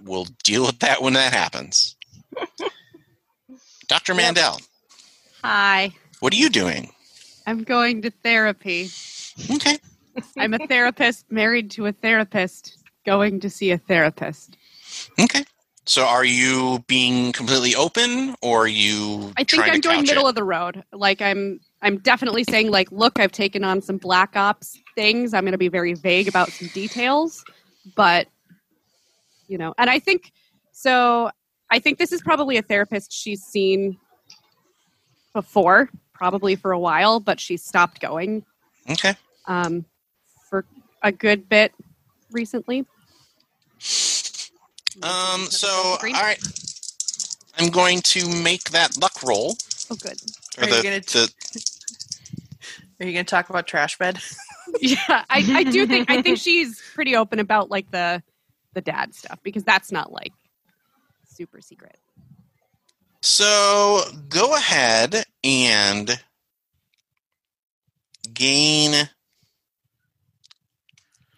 we'll 0.00 0.24
deal 0.44 0.64
with 0.64 0.78
that 0.78 1.02
when 1.02 1.12
that 1.12 1.34
happens. 1.34 1.94
Yep. 3.90 4.16
Mandel, 4.16 4.60
Hi. 5.44 5.92
what 6.20 6.32
are 6.32 6.36
you 6.36 6.48
doing? 6.48 6.90
I'm 7.46 7.64
going 7.64 8.00
to 8.02 8.10
therapy. 8.10 8.88
Okay, 9.50 9.76
I'm 10.38 10.54
a 10.54 10.66
therapist 10.66 11.30
married 11.30 11.70
to 11.72 11.84
a 11.84 11.92
therapist 11.92 12.78
going 13.04 13.40
to 13.40 13.50
see 13.50 13.70
a 13.72 13.76
therapist. 13.78 14.56
okay. 15.20 15.44
So, 15.84 16.06
are 16.06 16.24
you 16.24 16.82
being 16.86 17.32
completely 17.32 17.74
open, 17.74 18.36
or 18.40 18.62
are 18.64 18.66
you? 18.68 19.34
I 19.36 19.44
think 19.44 19.64
I'm 19.64 19.74
to 19.74 19.80
doing 19.80 20.02
middle 20.02 20.26
it? 20.26 20.30
of 20.30 20.34
the 20.34 20.44
road. 20.44 20.82
Like 20.92 21.20
I'm 21.20 21.60
I'm 21.82 21.98
definitely 21.98 22.44
saying 22.44 22.70
like 22.70 22.90
look, 22.92 23.18
I've 23.18 23.32
taken 23.32 23.64
on 23.64 23.82
some 23.82 23.98
black 23.98 24.36
ops 24.36 24.78
things. 24.94 25.34
I'm 25.34 25.42
going 25.42 25.52
to 25.52 25.58
be 25.58 25.68
very 25.68 25.94
vague 25.94 26.28
about 26.28 26.50
some 26.50 26.68
details, 26.68 27.44
but 27.96 28.28
you 29.48 29.58
know, 29.58 29.74
and 29.76 29.90
I 29.90 29.98
think 29.98 30.32
so 30.72 31.30
I 31.70 31.78
think 31.78 31.98
this 31.98 32.12
is 32.12 32.22
probably 32.22 32.56
a 32.56 32.62
therapist 32.62 33.12
she's 33.12 33.42
seen 33.42 33.98
before, 35.34 35.90
probably 36.12 36.56
for 36.56 36.72
a 36.72 36.78
while, 36.78 37.20
but 37.20 37.40
she 37.40 37.56
stopped 37.56 38.00
going. 38.00 38.44
Okay, 38.90 39.14
Um 39.46 39.84
for 40.48 40.64
a 41.02 41.10
good 41.12 41.48
bit 41.48 41.72
recently. 42.30 42.86
Um. 45.02 45.46
So, 45.50 45.68
all 45.68 45.98
right. 46.02 46.38
I'm 47.58 47.70
going 47.70 48.00
to 48.00 48.28
make 48.42 48.70
that 48.70 48.96
luck 49.00 49.22
roll. 49.22 49.56
Oh, 49.90 49.96
good. 49.96 50.18
Or 50.58 50.64
Are 50.64 50.68
you 50.68 50.82
gonna 50.82 51.00
t- 51.00 51.26
the 51.52 51.71
Are 53.02 53.04
you 53.04 53.12
going 53.12 53.26
to 53.26 53.30
talk 53.30 53.50
about 53.50 53.66
trash 53.66 53.98
bed? 53.98 54.18
Yeah, 54.80 54.96
I, 55.08 55.44
I 55.52 55.64
do 55.64 55.86
think 55.86 56.10
I 56.10 56.22
think 56.22 56.38
she's 56.38 56.80
pretty 56.94 57.14
open 57.14 57.40
about 57.40 57.68
like 57.68 57.90
the 57.90 58.22
the 58.72 58.80
dad 58.80 59.14
stuff 59.14 59.38
because 59.42 59.64
that's 59.64 59.92
not 59.92 60.10
like 60.12 60.32
super 61.26 61.60
secret. 61.60 61.98
So 63.20 64.00
go 64.30 64.54
ahead 64.54 65.24
and 65.44 66.18
gain 68.32 69.10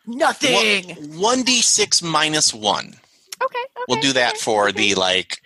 Nothing. 0.06 1.18
one 1.18 1.42
d 1.42 1.60
six 1.60 2.02
minus 2.02 2.54
one. 2.54 2.86
Okay, 2.86 2.94
okay 3.42 3.84
We'll 3.88 4.00
do 4.00 4.12
that 4.12 4.34
okay, 4.34 4.38
for 4.38 4.68
okay. 4.68 4.90
the 4.90 4.94
like 4.94 5.42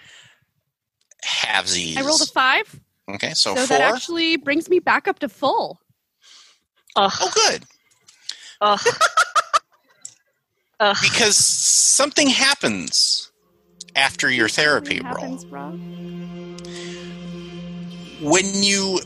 halvesies. 1.25 1.97
I 1.97 2.03
rolled 2.03 2.21
a 2.21 2.27
five, 2.27 2.81
okay, 3.09 3.31
so, 3.31 3.55
so 3.55 3.67
four. 3.67 3.79
that 3.79 3.95
actually 3.95 4.37
brings 4.37 4.69
me 4.69 4.79
back 4.79 5.09
up 5.09 5.21
to 5.21 5.29
full. 5.29 5.81
Ugh. 6.99 7.13
oh, 7.21 7.31
good. 7.35 7.63
Ugh. 8.61 8.81
Ugh. 10.81 10.97
Because 11.03 11.37
something 11.37 12.29
happens 12.29 13.31
after 13.97 14.31
your 14.31 14.49
therapy 14.49 14.99
Something 14.99 15.15
roll. 15.15 15.39
happens, 15.39 15.47
Rob. 15.47 15.81
When 18.21 18.63
you 18.63 19.01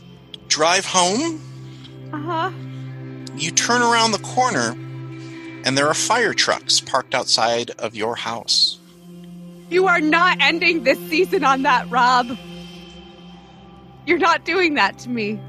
drive 0.47 0.85
home, 0.85 1.39
Uh 2.11 2.17
huh. 2.17 2.51
you 3.37 3.51
turn 3.51 3.81
around 3.81 4.11
the 4.11 4.19
corner, 4.19 4.71
and 5.65 5.77
there 5.77 5.87
are 5.87 5.93
fire 5.93 6.33
trucks 6.33 6.79
parked 6.81 7.13
outside 7.13 7.71
of 7.79 7.95
your 7.95 8.15
house. 8.15 8.79
You 9.69 9.87
are 9.87 10.01
not 10.01 10.37
ending 10.41 10.83
this 10.83 10.97
season 11.09 11.43
on 11.43 11.61
that, 11.63 11.89
Rob. 11.89 12.37
You're 14.05 14.19
not 14.19 14.45
doing 14.45 14.73
that 14.75 14.97
to 14.99 15.09
me. 15.09 15.39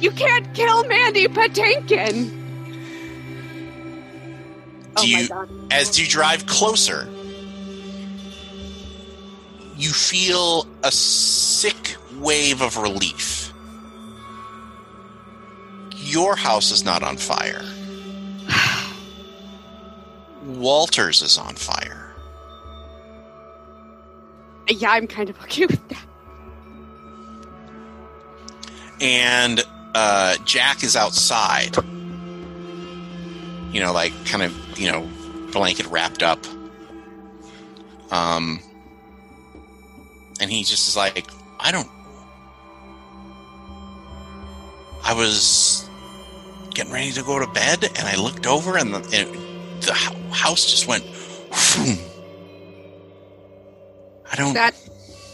You 0.00 0.10
can't 0.10 0.52
kill 0.54 0.86
Mandy 0.86 1.26
Patinkin. 1.26 2.30
Do 2.30 2.36
oh 4.96 5.02
my 5.02 5.04
you- 5.04 5.28
god. 5.28 5.48
As 5.70 5.98
you 5.98 6.06
drive 6.06 6.46
closer, 6.46 7.08
you 9.76 9.90
feel 9.90 10.66
a 10.84 10.92
sick 10.92 11.96
wave 12.18 12.62
of 12.62 12.76
relief. 12.76 13.52
Your 15.96 16.36
house 16.36 16.70
is 16.70 16.84
not 16.84 17.02
on 17.02 17.16
fire. 17.16 17.62
Walter's 20.44 21.20
is 21.22 21.36
on 21.36 21.56
fire. 21.56 22.14
Yeah, 24.68 24.90
I'm 24.90 25.06
kind 25.06 25.28
of 25.30 25.40
okay 25.42 25.66
with 25.66 25.88
that. 25.88 26.06
And 29.00 29.62
uh, 29.96 30.36
Jack 30.44 30.84
is 30.84 30.94
outside. 30.94 31.74
You 33.72 33.80
know, 33.80 33.94
like 33.94 34.12
kind 34.26 34.42
of, 34.42 34.78
you 34.78 34.92
know, 34.92 35.08
blanket 35.52 35.86
wrapped 35.86 36.22
up. 36.22 36.38
Um, 38.10 38.60
and 40.38 40.50
he 40.50 40.64
just 40.64 40.86
is 40.88 40.96
like, 40.96 41.26
I 41.58 41.72
don't. 41.72 41.88
I 45.02 45.14
was 45.14 45.88
getting 46.74 46.92
ready 46.92 47.12
to 47.12 47.22
go 47.22 47.38
to 47.38 47.46
bed, 47.52 47.84
and 47.84 48.06
I 48.06 48.16
looked 48.16 48.46
over, 48.46 48.76
and 48.76 48.92
the, 48.92 48.98
and 49.16 49.82
the 49.82 49.94
house 50.30 50.70
just 50.70 50.86
went. 50.86 51.04
I 54.30 54.36
don't. 54.36 54.52
That 54.52 54.74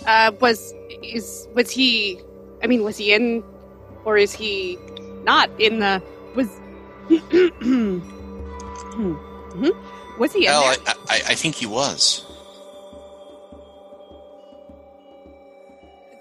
uh, 0.06 0.32
was 0.40 0.72
is 1.02 1.48
was 1.54 1.70
he? 1.70 2.20
I 2.62 2.68
mean, 2.68 2.84
was 2.84 2.96
he 2.96 3.12
in, 3.12 3.42
or 4.04 4.16
is 4.16 4.32
he 4.32 4.78
not 5.24 5.50
in 5.60 5.78
the? 5.80 6.02
Was 6.34 6.48
was 10.18 10.32
he 10.32 10.46
in 10.46 10.52
Well, 10.52 10.62
there? 10.62 10.78
I, 10.86 10.94
I, 11.08 11.16
I 11.30 11.34
think 11.34 11.54
he 11.56 11.66
was. 11.66 12.24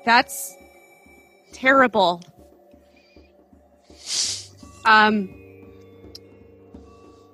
That's 0.06 0.56
terrible. 1.54 2.22
Um, 4.86 5.30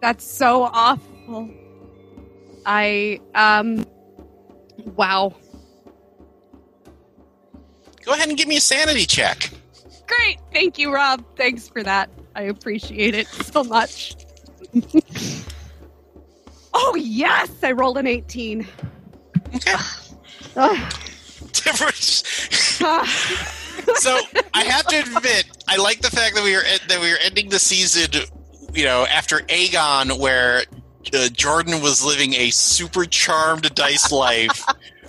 that's 0.01 0.25
so 0.25 0.63
awful. 0.63 1.49
I 2.65 3.21
um, 3.33 3.85
wow. 4.95 5.33
Go 8.03 8.13
ahead 8.13 8.27
and 8.29 8.37
give 8.37 8.47
me 8.47 8.57
a 8.57 8.61
sanity 8.61 9.05
check. 9.05 9.49
Great. 10.07 10.39
Thank 10.53 10.77
you, 10.77 10.93
Rob. 10.93 11.23
Thanks 11.35 11.67
for 11.67 11.83
that. 11.83 12.09
I 12.35 12.43
appreciate 12.43 13.13
it 13.15 13.27
so 13.27 13.63
much. 13.63 14.15
oh, 16.73 16.95
yes. 16.95 17.51
I 17.63 17.73
rolled 17.73 17.97
an 17.97 18.07
18. 18.07 18.67
Okay. 19.55 19.73
Ugh. 20.55 20.93
Ah. 22.79 23.03
so 23.95 24.19
I 24.53 24.63
have 24.63 24.85
to 24.87 24.99
admit, 24.99 25.45
I 25.67 25.77
like 25.77 26.01
the 26.01 26.09
fact 26.09 26.35
that 26.35 26.43
we 26.43 26.55
are 26.55 26.63
that 26.87 26.99
we 27.01 27.11
are 27.11 27.17
ending 27.23 27.49
the 27.49 27.59
season, 27.59 28.23
you 28.73 28.85
know, 28.85 29.05
after 29.05 29.39
Aegon, 29.39 30.19
where 30.19 30.63
uh, 31.13 31.29
Jordan 31.29 31.81
was 31.81 32.03
living 32.05 32.33
a 32.35 32.49
super 32.51 33.05
charmed 33.05 33.73
dice 33.75 34.11
life. 34.11 34.65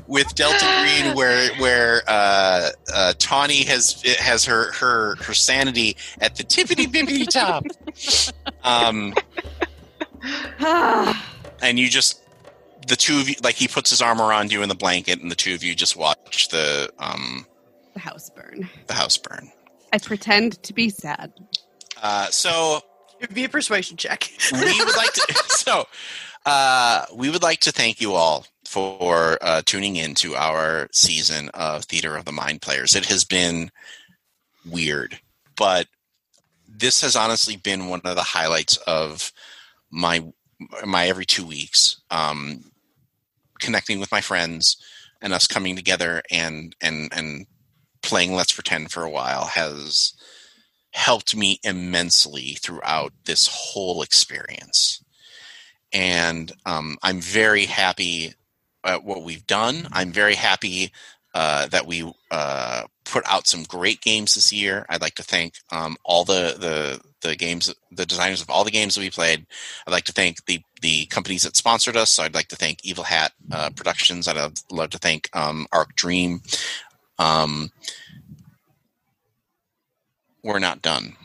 With 0.09 0.35
Delta 0.35 0.66
Green, 0.81 1.14
where 1.16 1.55
where 1.57 2.03
uh, 2.09 2.71
uh, 2.92 3.12
Tawny 3.18 3.62
has 3.64 4.03
has 4.18 4.44
her 4.47 4.73
her 4.73 5.14
her 5.16 5.35
sanity 5.35 5.97
at 6.21 6.35
the 6.35 6.42
tippity 6.42 6.87
bippity 6.87 7.29
top, 7.31 7.64
um, 8.64 9.14
and 11.62 11.79
you 11.79 11.88
just 11.88 12.23
the 12.88 12.97
two 12.97 13.21
of 13.21 13.29
you 13.29 13.37
like 13.44 13.55
he 13.55 13.68
puts 13.68 13.90
his 13.90 14.03
arm 14.03 14.21
around 14.21 14.51
you 14.51 14.62
in 14.62 14.68
the 14.68 14.75
blanket, 14.75 15.21
and 15.21 15.31
the 15.31 15.37
two 15.37 15.55
of 15.55 15.62
you 15.62 15.75
just 15.75 15.94
watch 15.97 16.49
the 16.49 16.90
um, 16.99 17.47
the 17.94 18.01
house 18.01 18.31
burn. 18.31 18.68
the 18.87 18.94
house 18.94 19.16
burn. 19.18 19.53
I 19.92 19.99
pretend 19.99 20.62
to 20.64 20.73
be 20.73 20.88
sad. 20.90 21.33
Uh, 22.03 22.27
so 22.31 22.81
It'd 23.21 23.35
be 23.35 23.44
a 23.44 23.49
persuasion 23.49 23.97
check. 23.97 24.31
we 24.53 24.61
would 24.61 24.97
like 24.97 25.12
to 25.12 25.35
so 25.49 25.85
uh, 26.47 27.05
we 27.14 27.31
would 27.31 27.42
like 27.42 27.61
to 27.61 27.73
thank 27.73 28.01
you 28.01 28.14
all 28.14 28.47
for 28.69 29.39
uh, 29.41 29.63
tuning 29.65 29.97
in 29.97 30.15
to 30.15 30.35
our 30.35 30.89
season 30.93 31.49
of 31.55 31.85
theater 31.85 32.17
of 32.17 32.25
the 32.25 32.33
mind 32.33 32.61
players 32.61 32.95
it 32.95 33.07
has 33.07 33.25
been 33.25 33.71
weird 34.69 35.19
but 35.57 35.87
this 36.69 37.01
has 37.01 37.17
honestly 37.17 37.57
been 37.57 37.89
one 37.89 38.01
of 38.05 38.15
the 38.15 38.23
highlights 38.23 38.77
of 38.79 39.33
my 39.91 40.25
my 40.85 41.07
every 41.09 41.25
two 41.25 41.47
weeks 41.47 42.01
um, 42.11 42.65
connecting 43.59 44.01
with 44.01 44.13
my 44.13 44.21
friends 44.21 44.77
and 45.23 45.33
us 45.33 45.47
coming 45.47 45.75
together 45.75 46.23
and 46.31 46.77
and 46.81 47.09
and 47.13 47.47
playing 48.03 48.35
let's 48.35 48.53
pretend 48.53 48.91
for 48.91 49.03
a 49.03 49.11
while 49.11 49.47
has 49.47 50.13
helped 50.93 51.37
me 51.37 51.61
immensely 51.63 52.57
throughout 52.61 53.13
this 53.25 53.47
whole 53.47 54.03
experience. 54.03 55.05
And 55.93 56.53
um, 56.67 56.97
I'm 57.03 57.21
very 57.21 57.67
happy 57.67 58.35
at 58.85 59.05
what 59.05 59.23
we've 59.23 59.47
done. 59.47 59.88
I'm 59.93 60.12
very 60.12 60.35
happy 60.35 60.93
uh, 61.35 61.67
that 61.69 61.87
we 61.87 62.11
uh, 62.31 62.85
put 63.05 63.25
out 63.27 63.47
some 63.47 63.62
great 63.64 64.01
games 64.01 64.35
this 64.35 64.53
year. 64.53 64.87
I'd 64.88 65.01
like 65.03 65.14
to 65.17 65.23
thank 65.23 65.55
um, 65.71 65.97
all 66.05 66.25
the, 66.25 66.57
the 66.59 67.01
the 67.21 67.35
games, 67.35 67.75
the 67.91 68.07
designers 68.07 68.41
of 68.41 68.49
all 68.49 68.62
the 68.62 68.71
games 68.71 68.95
that 68.95 69.01
we 69.01 69.11
played. 69.11 69.45
I'd 69.87 69.91
like 69.91 70.05
to 70.05 70.12
thank 70.12 70.45
the 70.47 70.61
the 70.81 71.07
companies 71.07 71.43
that 71.43 71.57
sponsored 71.57 71.97
us. 71.97 72.11
So 72.11 72.23
I'd 72.23 72.35
like 72.35 72.49
to 72.49 72.57
thank 72.57 72.85
Evil 72.85 73.05
Hat 73.05 73.33
uh, 73.51 73.71
Productions. 73.71 74.29
I'd 74.29 74.37
love- 74.37 74.55
love 74.71 74.91
to 74.91 74.99
thank 74.99 75.29
um, 75.37 75.67
Arc 75.73 75.95
Dream. 75.97 76.43
Um, 77.19 77.71
we're 80.45 80.61
not 80.61 80.81
done. 80.83 81.17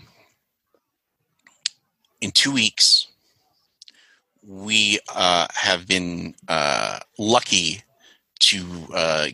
In 2.22 2.32
two 2.32 2.52
weeks, 2.52 3.08
we 4.46 5.00
uh, 5.14 5.48
have 5.54 5.88
been 5.88 6.36
uh, 6.48 7.00
lucky 7.18 7.82
to 8.40 8.66
uh, 8.94 9.28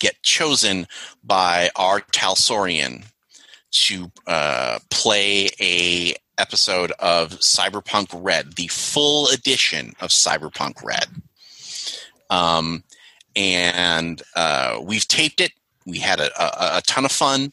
get 0.00 0.20
chosen 0.22 0.86
by 1.22 1.70
R. 1.76 2.00
Talsorian 2.12 3.04
to 3.70 4.10
uh, 4.26 4.78
play 4.90 5.50
a 5.60 6.14
episode 6.38 6.92
of 6.98 7.30
Cyberpunk 7.30 8.08
Red, 8.12 8.54
the 8.54 8.68
full 8.68 9.28
edition 9.28 9.94
of 10.00 10.10
Cyberpunk 10.10 10.82
Red. 10.82 11.06
Um, 12.30 12.84
and 13.36 14.22
uh, 14.34 14.80
we've 14.82 15.06
taped 15.06 15.40
it. 15.40 15.52
We 15.86 15.98
had 15.98 16.20
a, 16.20 16.30
a, 16.42 16.78
a 16.78 16.82
ton 16.86 17.04
of 17.04 17.12
fun. 17.12 17.52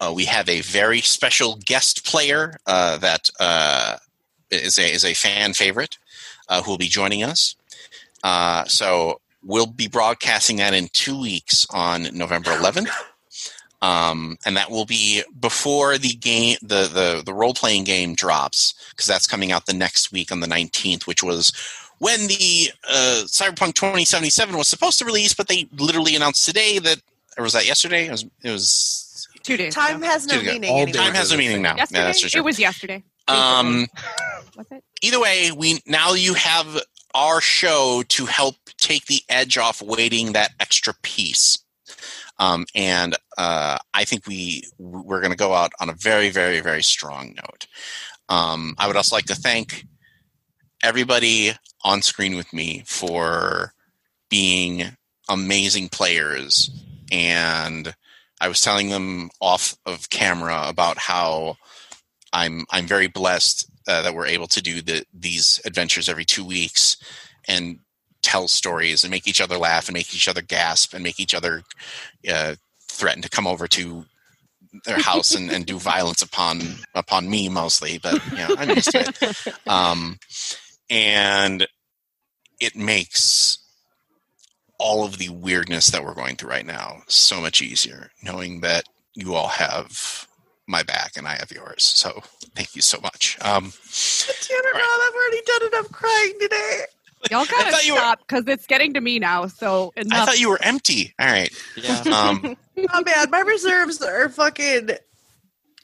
Uh, 0.00 0.12
we 0.14 0.24
have 0.26 0.48
a 0.48 0.60
very 0.62 1.00
special 1.00 1.58
guest 1.64 2.04
player 2.04 2.58
that 2.66 3.30
is 4.50 4.78
a 4.78 4.92
is 4.92 5.04
a 5.04 5.14
fan 5.14 5.52
favorite 5.52 5.98
uh, 6.48 6.62
who 6.62 6.70
will 6.72 6.78
be 6.78 6.88
joining 6.88 7.22
us. 7.22 7.56
Uh, 8.24 8.64
so 8.64 9.20
we'll 9.44 9.66
be 9.66 9.88
broadcasting 9.88 10.56
that 10.56 10.74
in 10.74 10.88
two 10.92 11.20
weeks 11.20 11.66
on 11.70 12.08
November 12.12 12.50
11th. 12.50 12.88
Um, 13.80 14.36
and 14.44 14.56
that 14.56 14.70
will 14.72 14.86
be 14.86 15.22
before 15.38 15.98
the 15.98 16.08
game, 16.14 16.56
the 16.62 16.88
the, 16.92 17.22
the 17.24 17.32
role 17.32 17.54
playing 17.54 17.84
game 17.84 18.14
drops, 18.16 18.74
because 18.90 19.06
that's 19.06 19.26
coming 19.28 19.52
out 19.52 19.66
the 19.66 19.72
next 19.72 20.10
week 20.10 20.32
on 20.32 20.40
the 20.40 20.48
19th, 20.48 21.06
which 21.06 21.22
was 21.22 21.52
when 21.98 22.26
the 22.26 22.70
uh, 22.88 23.22
Cyberpunk 23.26 23.74
2077 23.74 24.56
was 24.56 24.66
supposed 24.68 24.98
to 24.98 25.04
release, 25.04 25.32
but 25.32 25.46
they 25.46 25.68
literally 25.76 26.16
announced 26.16 26.44
today 26.44 26.80
that, 26.80 27.00
or 27.36 27.44
was 27.44 27.52
that 27.52 27.66
yesterday? 27.66 28.06
It 28.06 28.10
was. 28.10 28.24
It 28.42 28.50
was 28.50 29.04
Two 29.44 29.56
days. 29.56 29.74
Time 29.74 29.98
ago. 29.98 30.06
has 30.06 30.26
no 30.26 30.42
meaning 30.42 30.68
all 30.70 30.78
anymore. 30.82 30.92
day. 30.92 30.98
time 30.98 31.14
has 31.14 31.30
a 31.32 31.36
meaning 31.38 31.62
now. 31.62 31.70
Yeah, 31.70 31.76
Yesterday. 31.82 32.00
that's 32.02 32.20
for 32.20 32.28
sure. 32.28 32.40
It 32.40 32.44
was 32.44 32.58
yesterday. 32.58 33.02
Um, 33.28 33.86
either 35.02 35.20
way, 35.20 35.52
we 35.52 35.80
now 35.86 36.14
you 36.14 36.34
have 36.34 36.80
our 37.14 37.40
show 37.40 38.02
to 38.08 38.26
help 38.26 38.56
take 38.76 39.06
the 39.06 39.22
edge 39.28 39.58
off 39.58 39.82
waiting 39.82 40.32
that 40.32 40.52
extra 40.60 40.94
piece. 41.02 41.58
Um, 42.38 42.66
and 42.74 43.16
uh, 43.36 43.78
I 43.94 44.04
think 44.04 44.26
we 44.26 44.64
we're 44.78 45.20
going 45.20 45.32
to 45.32 45.36
go 45.36 45.54
out 45.54 45.72
on 45.80 45.90
a 45.90 45.94
very, 45.94 46.30
very, 46.30 46.60
very 46.60 46.82
strong 46.82 47.34
note. 47.34 47.66
Um, 48.28 48.74
I 48.78 48.86
would 48.86 48.96
also 48.96 49.16
like 49.16 49.26
to 49.26 49.34
thank 49.34 49.86
everybody 50.82 51.52
on 51.82 52.02
screen 52.02 52.36
with 52.36 52.52
me 52.52 52.82
for 52.86 53.72
being 54.28 54.84
amazing 55.28 55.88
players. 55.88 56.70
And 57.10 57.94
I 58.40 58.48
was 58.48 58.60
telling 58.60 58.90
them 58.90 59.30
off 59.40 59.76
of 59.86 60.10
camera 60.10 60.64
about 60.66 60.98
how 60.98 61.56
I'm 62.32 62.66
I'm 62.70 62.86
very 62.86 63.06
blessed 63.06 63.70
uh, 63.86 64.02
that 64.02 64.14
we're 64.14 64.26
able 64.26 64.46
to 64.48 64.62
do 64.62 64.82
the, 64.82 65.04
these 65.14 65.60
adventures 65.64 66.08
every 66.08 66.24
two 66.24 66.44
weeks 66.44 66.96
and 67.46 67.78
tell 68.22 68.48
stories 68.48 69.04
and 69.04 69.10
make 69.10 69.26
each 69.26 69.40
other 69.40 69.56
laugh 69.56 69.88
and 69.88 69.94
make 69.94 70.14
each 70.14 70.28
other 70.28 70.42
gasp 70.42 70.92
and 70.92 71.02
make 71.02 71.18
each 71.18 71.34
other 71.34 71.62
uh, 72.30 72.54
threaten 72.86 73.22
to 73.22 73.30
come 73.30 73.46
over 73.46 73.66
to 73.66 74.04
their 74.84 75.00
house 75.00 75.34
and, 75.34 75.50
and 75.50 75.64
do 75.64 75.78
violence 75.78 76.22
upon 76.22 76.60
upon 76.94 77.30
me 77.30 77.48
mostly, 77.48 77.98
but 77.98 78.20
you 78.30 78.36
know, 78.36 78.54
I'm 78.58 78.70
used 78.70 78.90
to 78.92 79.00
it. 79.00 79.68
Um, 79.68 80.18
and 80.90 81.66
it 82.60 82.76
makes 82.76 83.58
all 84.78 85.04
of 85.04 85.18
the 85.18 85.28
weirdness 85.28 85.88
that 85.88 86.04
we're 86.04 86.14
going 86.14 86.36
through 86.36 86.50
right 86.50 86.66
now 86.66 87.02
so 87.08 87.40
much 87.40 87.62
easier, 87.62 88.10
knowing 88.22 88.60
that 88.60 88.84
you 89.14 89.34
all 89.34 89.48
have 89.48 90.27
my 90.68 90.82
back 90.82 91.16
and 91.16 91.26
I 91.26 91.34
have 91.36 91.50
yours. 91.50 91.82
So 91.82 92.22
thank 92.54 92.76
you 92.76 92.82
so 92.82 93.00
much. 93.00 93.36
Um, 93.40 93.72
Tanner, 93.72 94.72
God, 94.72 94.82
I've 94.82 95.14
already 95.14 95.42
done 95.46 95.66
enough 95.72 95.90
crying 95.92 96.34
today. 96.40 96.80
Y'all 97.30 97.46
gotta 97.46 97.70
thought 97.72 97.86
you 97.86 97.94
were- 97.94 97.98
stop 97.98 98.20
because 98.20 98.44
it's 98.46 98.66
getting 98.66 98.94
to 98.94 99.00
me 99.00 99.18
now. 99.18 99.46
So 99.46 99.92
I 99.96 100.24
thought 100.24 100.38
you 100.38 100.50
were 100.50 100.62
empty. 100.62 101.14
All 101.18 101.26
right. 101.26 101.52
Yeah. 101.76 102.00
Um, 102.14 102.56
Oh 102.94 103.02
man, 103.04 103.28
my 103.30 103.40
reserves 103.40 104.00
are 104.02 104.28
fucking 104.28 104.90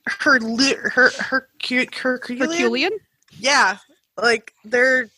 her 0.07 0.39
her 0.39 0.91
her 0.91 1.11
her 1.11 1.49
Herculean. 1.61 1.89
Herculean. 1.93 2.93
Yeah, 3.37 3.79
like 4.17 4.53
they're 4.65 5.09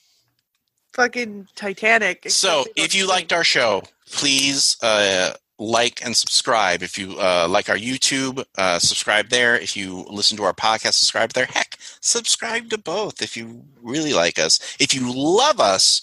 fucking 0.94 1.48
Titanic. 1.54 2.30
so 2.30 2.64
if 2.76 2.94
you 2.94 3.06
liked 3.06 3.30
our 3.34 3.44
show, 3.44 3.82
please 4.10 4.78
uh, 4.82 5.34
like 5.58 6.04
and 6.04 6.16
subscribe. 6.16 6.82
If 6.82 6.98
you 6.98 7.18
uh, 7.18 7.46
like 7.48 7.68
our 7.68 7.76
YouTube, 7.76 8.44
uh, 8.58 8.78
subscribe 8.78 9.28
there. 9.28 9.56
If 9.56 9.76
you 9.76 10.04
listen 10.10 10.36
to 10.36 10.44
our 10.44 10.52
podcast, 10.52 10.94
subscribe 10.94 11.32
there. 11.32 11.46
Heck, 11.46 11.76
subscribe 12.00 12.70
to 12.70 12.78
both 12.78 13.22
if 13.22 13.36
you 13.36 13.64
really 13.82 14.12
like 14.12 14.38
us. 14.38 14.76
If 14.78 14.94
you 14.94 15.12
love 15.12 15.60
us, 15.60 16.02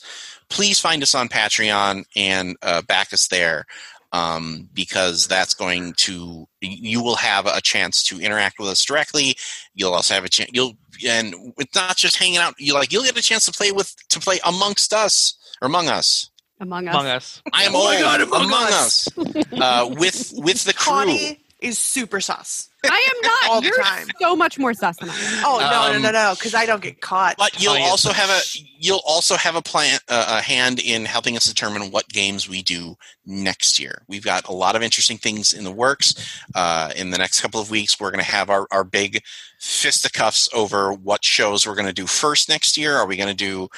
please 0.49 0.79
find 0.79 1.03
us 1.03 1.15
on 1.15 1.29
Patreon 1.29 2.05
and 2.15 2.57
uh, 2.61 2.81
back 2.83 3.13
us 3.13 3.27
there. 3.27 3.65
Um, 4.11 4.69
because 4.75 5.27
that's 5.27 5.55
going 5.55 5.93
to 5.93 6.47
you 6.61 7.01
will 7.01 7.15
have 7.15 7.47
a 7.47 7.59
chance 7.61 8.03
to 8.03 8.21
interact 8.21 8.59
with 8.59 8.69
us 8.69 8.85
directly. 8.85 9.35
You'll 9.73 9.93
also 9.93 10.13
have 10.13 10.23
a 10.23 10.29
chance. 10.29 10.51
You'll 10.53 10.77
and 11.07 11.33
it's 11.57 11.73
not 11.73 11.97
just 11.97 12.17
hanging 12.17 12.37
out. 12.37 12.53
You 12.59 12.75
like 12.75 12.93
you'll 12.93 13.03
get 13.03 13.17
a 13.17 13.23
chance 13.23 13.45
to 13.45 13.51
play 13.51 13.71
with 13.71 13.95
to 14.09 14.19
play 14.19 14.39
amongst 14.45 14.93
us 14.93 15.35
or 15.63 15.65
among 15.65 15.87
us. 15.87 16.29
Among 16.63 16.87
us. 16.87 16.93
Among 16.95 17.07
Us. 17.07 17.41
I 17.53 17.63
am 17.63 17.71
Oh 17.75 17.83
my 17.85 17.99
God, 17.99 18.21
Among 18.21 18.45
among 18.45 18.63
Us. 18.63 19.07
us 19.17 19.37
uh, 19.53 19.89
with 19.97 20.33
with 20.37 20.63
the 20.63 20.73
crew. 20.73 20.93
Connie 20.93 21.39
is 21.59 21.77
super 21.79 22.19
sus. 22.19 22.67
I 22.85 23.07
am 23.15 23.21
not. 23.21 23.49
All 23.51 23.63
You're 23.63 23.81
time. 23.81 24.07
so 24.19 24.35
much 24.35 24.59
more 24.59 24.73
sus 24.73 24.97
than 24.97 25.09
I 25.09 25.13
am. 25.15 25.43
Oh 25.45 25.59
no 25.59 25.95
Um, 25.95 26.01
no 26.01 26.09
no 26.09 26.11
no! 26.11 26.33
Because 26.35 26.53
I 26.53 26.65
don't 26.65 26.81
get 26.81 26.99
caught. 26.99 27.35
But 27.37 27.61
you'll 27.63 27.73
Oh, 27.73 27.77
yeah. 27.77 27.85
also 27.85 28.11
have 28.11 28.29
a 28.29 28.41
you'll 28.77 29.01
also 29.05 29.35
have 29.37 29.55
a 29.55 29.61
plan 29.61 29.99
uh, 30.09 30.39
a 30.39 30.41
hand 30.41 30.79
in 30.81 31.05
helping 31.05 31.37
us 31.37 31.45
determine 31.45 31.91
what 31.91 32.09
games 32.09 32.49
we 32.49 32.61
do 32.63 32.97
next 33.25 33.79
year. 33.79 34.01
We've 34.09 34.25
got 34.25 34.49
a 34.49 34.51
lot 34.51 34.75
of 34.75 34.81
interesting 34.83 35.17
things 35.17 35.53
in 35.53 35.63
the 35.63 35.71
works. 35.71 36.13
Uh, 36.53 36.91
in 36.97 37.11
the 37.11 37.17
next 37.17 37.39
couple 37.39 37.61
of 37.61 37.69
weeks, 37.71 37.97
we're 37.97 38.11
going 38.11 38.23
to 38.25 38.29
have 38.29 38.49
our, 38.49 38.67
our 38.69 38.83
big 38.83 39.21
fisticuffs 39.59 40.49
over 40.53 40.91
what 40.91 41.23
shows 41.23 41.65
we're 41.65 41.75
going 41.75 41.87
to 41.87 41.93
do 41.93 42.05
first 42.07 42.49
next 42.49 42.75
year. 42.77 42.97
Are 42.97 43.07
we 43.07 43.15
going 43.15 43.29
to 43.29 43.33
do 43.33 43.69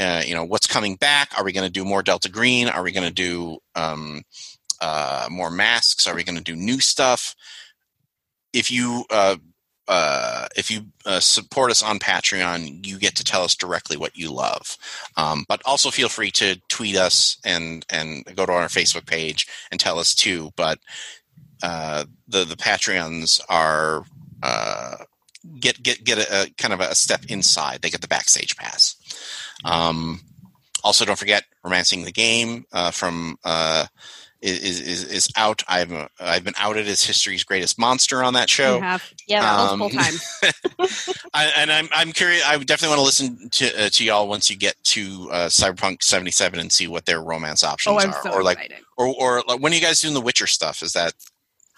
uh, 0.00 0.22
you 0.24 0.34
know 0.34 0.44
what's 0.44 0.66
coming 0.66 0.96
back? 0.96 1.30
Are 1.36 1.44
we 1.44 1.52
going 1.52 1.66
to 1.66 1.72
do 1.72 1.84
more 1.84 2.02
Delta 2.02 2.30
Green? 2.30 2.68
Are 2.68 2.82
we 2.82 2.92
going 2.92 3.06
to 3.06 3.14
do 3.14 3.58
um, 3.74 4.22
uh, 4.80 5.28
more 5.30 5.50
masks? 5.50 6.06
Are 6.06 6.14
we 6.14 6.24
going 6.24 6.38
to 6.38 6.44
do 6.44 6.56
new 6.56 6.80
stuff? 6.80 7.36
If 8.52 8.70
you 8.70 9.04
uh, 9.10 9.36
uh, 9.86 10.46
if 10.56 10.70
you 10.70 10.86
uh, 11.04 11.20
support 11.20 11.70
us 11.70 11.82
on 11.82 11.98
Patreon, 11.98 12.86
you 12.86 12.98
get 12.98 13.16
to 13.16 13.24
tell 13.24 13.42
us 13.42 13.56
directly 13.56 13.96
what 13.96 14.16
you 14.16 14.32
love. 14.32 14.78
Um, 15.16 15.44
but 15.48 15.60
also 15.64 15.90
feel 15.90 16.08
free 16.08 16.30
to 16.32 16.60
tweet 16.68 16.96
us 16.96 17.36
and 17.44 17.84
and 17.90 18.24
go 18.36 18.46
to 18.46 18.52
our 18.52 18.68
Facebook 18.68 19.06
page 19.06 19.46
and 19.70 19.78
tell 19.78 19.98
us 19.98 20.14
too. 20.14 20.50
But 20.56 20.78
uh, 21.62 22.04
the 22.28 22.44
the 22.44 22.56
Patreons 22.56 23.40
are 23.48 24.04
uh, 24.42 24.96
get 25.58 25.82
get 25.82 26.04
get 26.04 26.18
a, 26.18 26.42
a 26.42 26.50
kind 26.56 26.72
of 26.72 26.80
a 26.80 26.94
step 26.94 27.24
inside. 27.28 27.82
They 27.82 27.90
get 27.90 28.00
the 28.00 28.08
backstage 28.08 28.56
pass. 28.56 28.96
Um, 29.64 30.20
also, 30.82 31.04
don't 31.04 31.18
forget 31.18 31.44
romancing 31.64 32.04
the 32.04 32.12
game 32.12 32.64
uh, 32.72 32.90
from. 32.90 33.38
Uh, 33.44 33.86
is, 34.42 34.80
is 34.80 35.04
is 35.04 35.28
out. 35.36 35.62
I've 35.68 35.92
uh, 35.92 36.08
I've 36.18 36.44
been 36.44 36.54
outed 36.56 36.88
as 36.88 37.04
history's 37.04 37.44
greatest 37.44 37.78
monster 37.78 38.24
on 38.24 38.32
that 38.32 38.48
show. 38.48 38.76
You 38.76 38.80
have 38.82 39.12
Yeah. 39.28 39.40
Um, 39.44 39.80
multiple 39.80 40.02
times. 40.02 41.20
I, 41.34 41.52
and 41.58 41.70
I'm 41.70 41.90
I'm 41.92 42.10
curious. 42.12 42.42
I 42.46 42.56
definitely 42.56 42.96
want 42.96 43.00
to 43.00 43.04
listen 43.04 43.50
to 43.50 43.84
uh, 43.84 43.88
to 43.90 44.02
y'all 44.02 44.28
once 44.28 44.48
you 44.48 44.56
get 44.56 44.82
to 44.84 45.28
uh, 45.30 45.48
Cyberpunk 45.48 46.02
77 46.02 46.58
and 46.58 46.72
see 46.72 46.88
what 46.88 47.04
their 47.04 47.20
romance 47.22 47.62
options 47.62 47.94
Oh, 47.94 47.98
I'm 47.98 48.14
are, 48.14 48.22
so 48.22 48.32
or 48.32 48.42
like, 48.42 48.56
excited. 48.56 48.82
or 48.96 49.08
or 49.08 49.42
like, 49.46 49.60
when 49.60 49.72
are 49.72 49.76
you 49.76 49.82
guys 49.82 50.00
doing 50.00 50.14
the 50.14 50.22
Witcher 50.22 50.46
stuff? 50.46 50.82
Is 50.82 50.94
that 50.94 51.12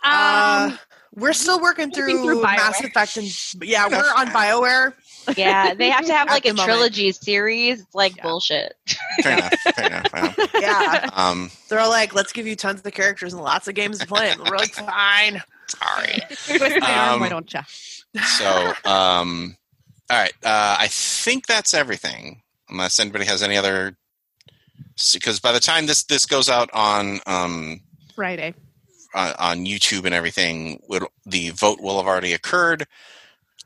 Uh, 0.04 0.68
Um, 0.70 0.78
we're 1.16 1.32
still 1.32 1.60
working 1.60 1.88
Working 1.90 2.04
through, 2.16 2.22
through 2.22 2.42
Mass 2.42 2.80
Effect, 2.82 3.16
and 3.16 3.26
yeah, 3.68 3.88
we're 3.90 3.96
on 4.16 4.28
Bioware. 4.28 4.94
Yeah, 5.36 5.74
they 5.74 5.90
have 5.90 6.04
to 6.06 6.12
have 6.12 6.28
like 6.28 6.44
a 6.46 6.48
moment. 6.54 6.66
trilogy 6.66 7.12
series. 7.12 7.80
It's 7.80 7.94
like 7.94 8.16
Yeah. 8.16 8.22
bullshit. 8.24 8.74
fair 9.22 9.38
enough? 9.38 9.52
Fair 9.60 9.86
enough. 9.86 10.06
fair 10.10 10.20
enough. 10.24 10.50
Yeah, 10.60 11.10
Um, 11.12 11.50
they're 11.68 11.78
all 11.80 11.90
like, 11.90 12.14
"Let's 12.14 12.32
give 12.32 12.46
you 12.46 12.56
tons 12.56 12.82
of 12.84 12.92
characters 12.92 13.32
and 13.32 13.42
lots 13.42 13.68
of 13.68 13.74
games 13.74 13.98
to 14.00 14.06
play." 14.06 14.30
And 14.30 14.40
we're 14.40 14.56
like, 14.56 14.74
"Fine." 14.74 15.42
sorry. 15.68 16.18
twist 16.58 16.80
my 16.80 16.92
arm, 16.92 17.14
um, 17.14 17.20
why 17.20 17.28
don't 17.28 17.52
you? 17.54 17.60
So, 18.36 18.72
um, 18.84 19.56
all 20.10 20.18
right. 20.18 20.32
Uh, 20.44 20.76
I 20.80 20.88
think 20.90 21.46
that's 21.46 21.72
everything. 21.72 22.42
Unless 22.68 23.00
anybody 23.00 23.24
has 23.24 23.42
any 23.42 23.56
other, 23.56 23.96
because 25.14 25.40
by 25.40 25.52
the 25.52 25.60
time 25.60 25.86
this 25.86 26.02
this 26.04 26.26
goes 26.26 26.48
out 26.50 26.68
on 26.74 27.20
um, 27.26 27.80
Friday. 28.14 28.54
on, 29.14 29.32
on 29.38 29.66
YouTube 29.66 30.04
and 30.04 30.14
everything, 30.14 30.82
the 31.26 31.50
vote 31.50 31.80
will 31.80 31.96
have 31.98 32.06
already 32.06 32.32
occurred. 32.34 32.86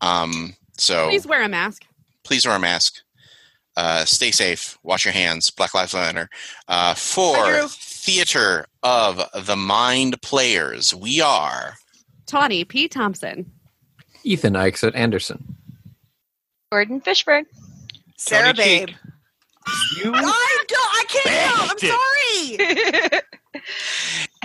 Um, 0.00 0.54
so 0.78 1.08
Please 1.08 1.26
wear 1.26 1.42
a 1.42 1.48
mask. 1.48 1.84
please 2.24 2.46
wear 2.46 2.56
a 2.56 2.60
mask. 2.60 2.96
Uh, 3.76 4.04
stay 4.06 4.30
safe. 4.30 4.78
Wash 4.82 5.04
your 5.04 5.12
hands. 5.12 5.50
Black 5.50 5.74
Lives 5.74 5.92
Matter. 5.94 6.30
Uh, 6.66 6.94
for 6.94 7.36
Drew. 7.44 7.68
Theater 7.68 8.66
of 8.82 9.22
the 9.46 9.56
Mind 9.56 10.20
Players, 10.22 10.94
we 10.94 11.20
are. 11.20 11.74
Tawny 12.26 12.64
P. 12.64 12.88
Thompson. 12.88 13.50
Ethan 14.24 14.54
Ixet 14.54 14.94
Anderson. 14.94 15.56
Gordon 16.72 17.00
Fishburne. 17.00 17.44
Sarah, 18.16 18.52
Tony 18.54 18.86
babe. 18.86 18.88
You 20.02 20.12
I 20.14 20.64
don't. 20.68 20.88
I 20.92 21.04
can't. 21.08 21.80
Banned 21.84 22.70
I'm 22.70 23.10
sorry. 23.10 23.20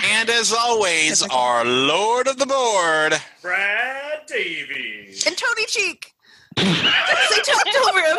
And 0.04 0.30
as 0.30 0.52
always, 0.54 1.22
our 1.32 1.64
Lord 1.66 2.28
of 2.28 2.38
the 2.38 2.46
Board. 2.46 3.22
Brad 3.42 4.26
Davies. 4.28 5.26
And 5.28 5.38
Tony 5.38 5.66
Cheek 5.66 6.14
they 6.56 6.64
talked 6.64 7.78
over 7.90 8.00
him. 8.00 8.18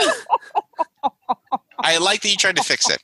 I 1.79 1.99
like 1.99 2.23
that 2.23 2.31
you 2.31 2.37
tried 2.37 2.57
to 2.57 2.63
fix 2.63 2.89
it. 2.89 3.03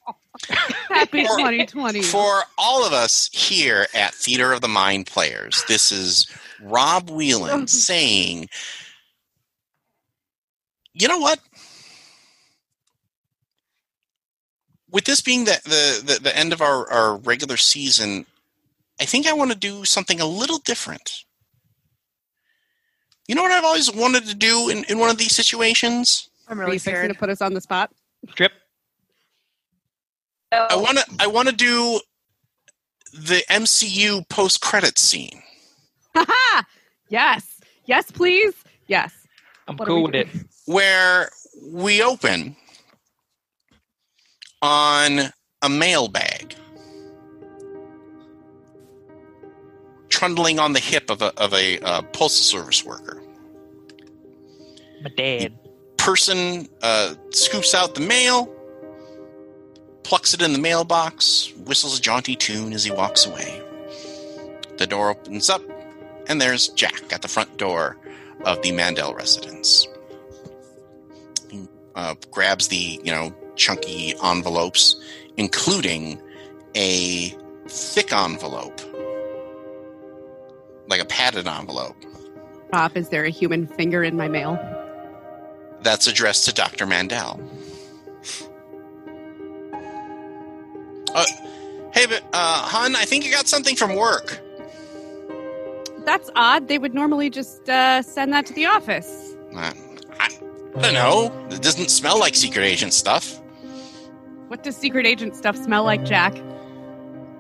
Happy 0.89 1.25
for, 1.27 1.37
2020. 1.37 2.03
For 2.03 2.43
all 2.57 2.87
of 2.87 2.93
us 2.93 3.29
here 3.33 3.87
at 3.95 4.15
Theater 4.15 4.53
of 4.53 4.61
the 4.61 4.69
Mind 4.69 5.07
Players, 5.07 5.65
this 5.69 5.91
is 5.91 6.27
Rob 6.63 7.11
Whelan 7.11 7.67
saying, 7.67 8.49
you 10.95 11.09
know 11.09 11.19
what? 11.19 11.41
With 14.91 15.05
this 15.05 15.21
being 15.21 15.45
the, 15.45 15.61
the, 15.65 16.15
the, 16.15 16.21
the 16.21 16.37
end 16.37 16.53
of 16.53 16.63
our, 16.63 16.91
our 16.91 17.17
regular 17.19 17.57
season, 17.57 18.25
I 19.01 19.05
think 19.05 19.27
I 19.27 19.35
want 19.35 19.53
to 19.53 19.59
do 19.59 19.85
something 19.85 20.21
a 20.21 20.27
little 20.27 20.59
different. 20.59 21.25
You 23.29 23.35
know 23.35 23.43
what 23.43 23.53
I've 23.53 23.65
always 23.65 23.93
wanted 23.93 24.25
to 24.27 24.35
do 24.35 24.71
in, 24.71 24.85
in 24.85 24.99
one 24.99 25.11
of 25.11 25.19
these 25.19 25.35
situations? 25.35 26.31
I'm 26.49 26.59
Are 26.59 26.63
really 26.65 26.75
you 26.77 26.79
scared. 26.81 27.13
to 27.13 27.19
put 27.19 27.29
us 27.29 27.43
on 27.43 27.53
the 27.55 27.61
spot? 27.61 27.93
Trip. 28.35 28.53
I 30.51 30.77
want 30.77 30.97
to 30.99 31.05
I 31.21 31.27
want 31.27 31.49
to 31.49 31.55
do 31.55 32.01
the 33.13 33.43
MCU 33.51 34.27
post 34.31 34.63
credit 34.63 34.99
scene. 34.99 35.43
Haha! 36.17 36.63
yes. 37.11 37.61
Yes, 37.85 38.11
please. 38.11 38.55
Yes. 38.87 39.13
I'm 39.67 39.77
What 39.77 39.87
cool 39.89 40.05
with 40.05 40.15
it. 40.15 40.29
where 40.65 41.29
we 41.71 42.03
open 42.03 42.57
on 44.63 45.21
a 45.63 45.69
mailbag 45.69 46.55
trundling 50.19 50.59
on 50.59 50.73
the 50.73 50.81
hip 50.81 51.11
of 51.11 51.23
a, 51.23 51.33
of 51.41 51.55
a 51.55 51.79
uh, 51.79 52.03
postal 52.03 52.43
service 52.43 52.85
worker. 52.85 53.23
My 55.01 55.11
dad. 55.17 55.57
Person 55.97 56.69
uh, 56.83 57.15
scoops 57.31 57.73
out 57.73 57.95
the 57.95 58.01
mail, 58.01 58.53
plucks 60.03 60.35
it 60.35 60.43
in 60.43 60.53
the 60.53 60.59
mailbox, 60.59 61.53
whistles 61.59 61.97
a 61.97 62.03
jaunty 62.03 62.35
tune 62.35 62.73
as 62.73 62.83
he 62.83 62.91
walks 62.91 63.27
away. 63.27 63.63
The 64.79 64.89
door 64.89 65.11
opens 65.11 65.49
up, 65.49 65.63
and 66.27 66.41
there's 66.41 66.67
Jack 66.71 67.13
at 67.13 67.23
the 67.23 67.29
front 67.29 67.57
door 67.57 67.97
of 68.45 68.61
the 68.63 68.73
Mandel 68.73 69.15
residence. 69.15 69.87
He 71.49 71.69
uh, 71.95 72.17
grabs 72.33 72.67
the 72.69 73.01
you 73.05 73.13
know 73.13 73.33
chunky 73.55 74.15
envelopes, 74.25 75.01
including 75.37 76.21
a 76.75 77.29
thick 77.69 78.13
envelope, 78.13 78.81
like 80.89 81.01
a 81.01 81.05
padded 81.05 81.47
envelope 81.47 81.97
Pop, 82.73 82.97
is 82.97 83.09
there 83.09 83.25
a 83.25 83.31
human 83.31 83.67
finger 83.67 84.03
in 84.03 84.17
my 84.17 84.29
mail? 84.29 84.59
that's 85.83 86.07
addressed 86.07 86.45
to 86.47 86.53
Dr. 86.53 86.87
Mandel. 86.87 87.41
Uh, 91.15 91.25
hey, 91.95 92.07
but, 92.07 92.23
uh, 92.33 92.63
hun, 92.63 92.97
I 92.97 93.05
think 93.05 93.25
you 93.25 93.31
got 93.31 93.47
something 93.49 93.77
from 93.77 93.95
work. 93.95 94.41
That's 96.05 96.31
odd. 96.37 96.69
They 96.69 96.79
would 96.79 96.95
normally 96.95 97.31
just 97.31 97.69
uh, 97.69 98.03
send 98.03 98.33
that 98.33 98.47
to 98.47 98.53
the 98.55 98.67
office. 98.67 99.35
Uh, 99.55 99.73
I, 100.19 100.29
I 100.77 100.81
don't 100.81 100.95
know. 100.95 101.49
It 101.51 101.63
doesn't 101.63 101.91
smell 101.91 102.19
like 102.19 102.35
secret 102.35 102.65
agent 102.65 102.95
stuff. 102.95 103.41
What 104.49 104.63
does 104.63 104.77
secret 104.77 105.07
agent 105.07 105.37
stuff 105.37 105.57
smell 105.57 105.85
like, 105.85 106.05
Jack? 106.05 106.35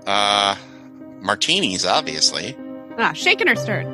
Uh, 0.06 0.56
martinis, 1.20 1.86
obviously. 1.86 2.56
Ah, 2.98 3.12
shaken 3.12 3.48
or 3.48 3.56
stirred? 3.56 3.86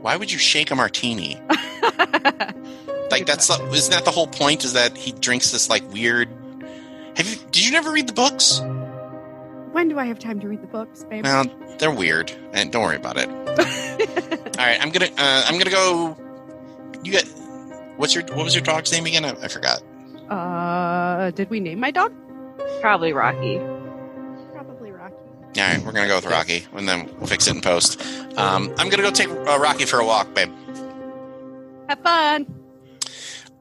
Why 0.00 0.16
would 0.16 0.32
you 0.32 0.38
shake 0.38 0.70
a 0.70 0.74
martini? 0.74 1.38
Like 3.10 3.26
that's 3.26 3.46
the, 3.46 3.62
isn't 3.74 3.90
that 3.92 4.06
the 4.06 4.10
whole 4.10 4.26
point? 4.26 4.64
Is 4.64 4.72
that 4.72 4.96
he 4.96 5.12
drinks 5.12 5.50
this 5.50 5.68
like 5.68 5.82
weird? 5.92 6.30
Have 7.18 7.28
you? 7.28 7.36
Did 7.50 7.66
you 7.66 7.70
never 7.70 7.92
read 7.92 8.06
the 8.06 8.14
books? 8.14 8.60
when 9.72 9.88
do 9.88 9.98
I 9.98 10.06
have 10.06 10.18
time 10.18 10.40
to 10.40 10.48
read 10.48 10.62
the 10.62 10.66
books, 10.66 11.04
babe? 11.04 11.24
Well, 11.24 11.44
they're 11.78 11.90
weird, 11.90 12.32
and 12.54 12.72
don't 12.72 12.82
worry 12.82 12.96
about 12.96 13.18
it. 13.18 13.28
All 14.58 14.64
right, 14.66 14.78
I'm 14.80 14.88
gonna 14.90 15.10
uh, 15.18 15.44
I'm 15.46 15.58
gonna 15.58 15.70
go. 15.70 16.16
You 17.04 17.12
get 17.12 17.24
what's 17.98 18.14
your 18.14 18.24
what 18.32 18.44
was 18.44 18.54
your 18.54 18.64
dog's 18.64 18.90
name 18.92 19.04
again? 19.04 19.26
I, 19.26 19.32
I 19.42 19.48
forgot. 19.48 19.82
uh, 20.30 21.32
did 21.32 21.50
we 21.50 21.60
name 21.60 21.80
my 21.80 21.90
dog? 21.90 22.14
Probably 22.80 23.12
Rocky. 23.12 23.58
Probably 25.54 25.62
All 25.62 25.68
right, 25.68 25.84
we're 25.84 25.92
gonna 25.92 26.08
go 26.08 26.16
with 26.16 26.26
Rocky, 26.26 26.66
and 26.74 26.88
then 26.88 27.10
we'll 27.18 27.26
fix 27.26 27.46
it 27.46 27.54
in 27.54 27.60
post. 27.60 28.00
Um, 28.38 28.72
I'm 28.78 28.88
gonna 28.88 29.02
go 29.02 29.10
take 29.10 29.28
uh, 29.28 29.58
Rocky 29.58 29.84
for 29.84 30.00
a 30.00 30.06
walk, 30.06 30.34
babe. 30.34 30.50
Have 31.88 32.00
fun. 32.00 32.46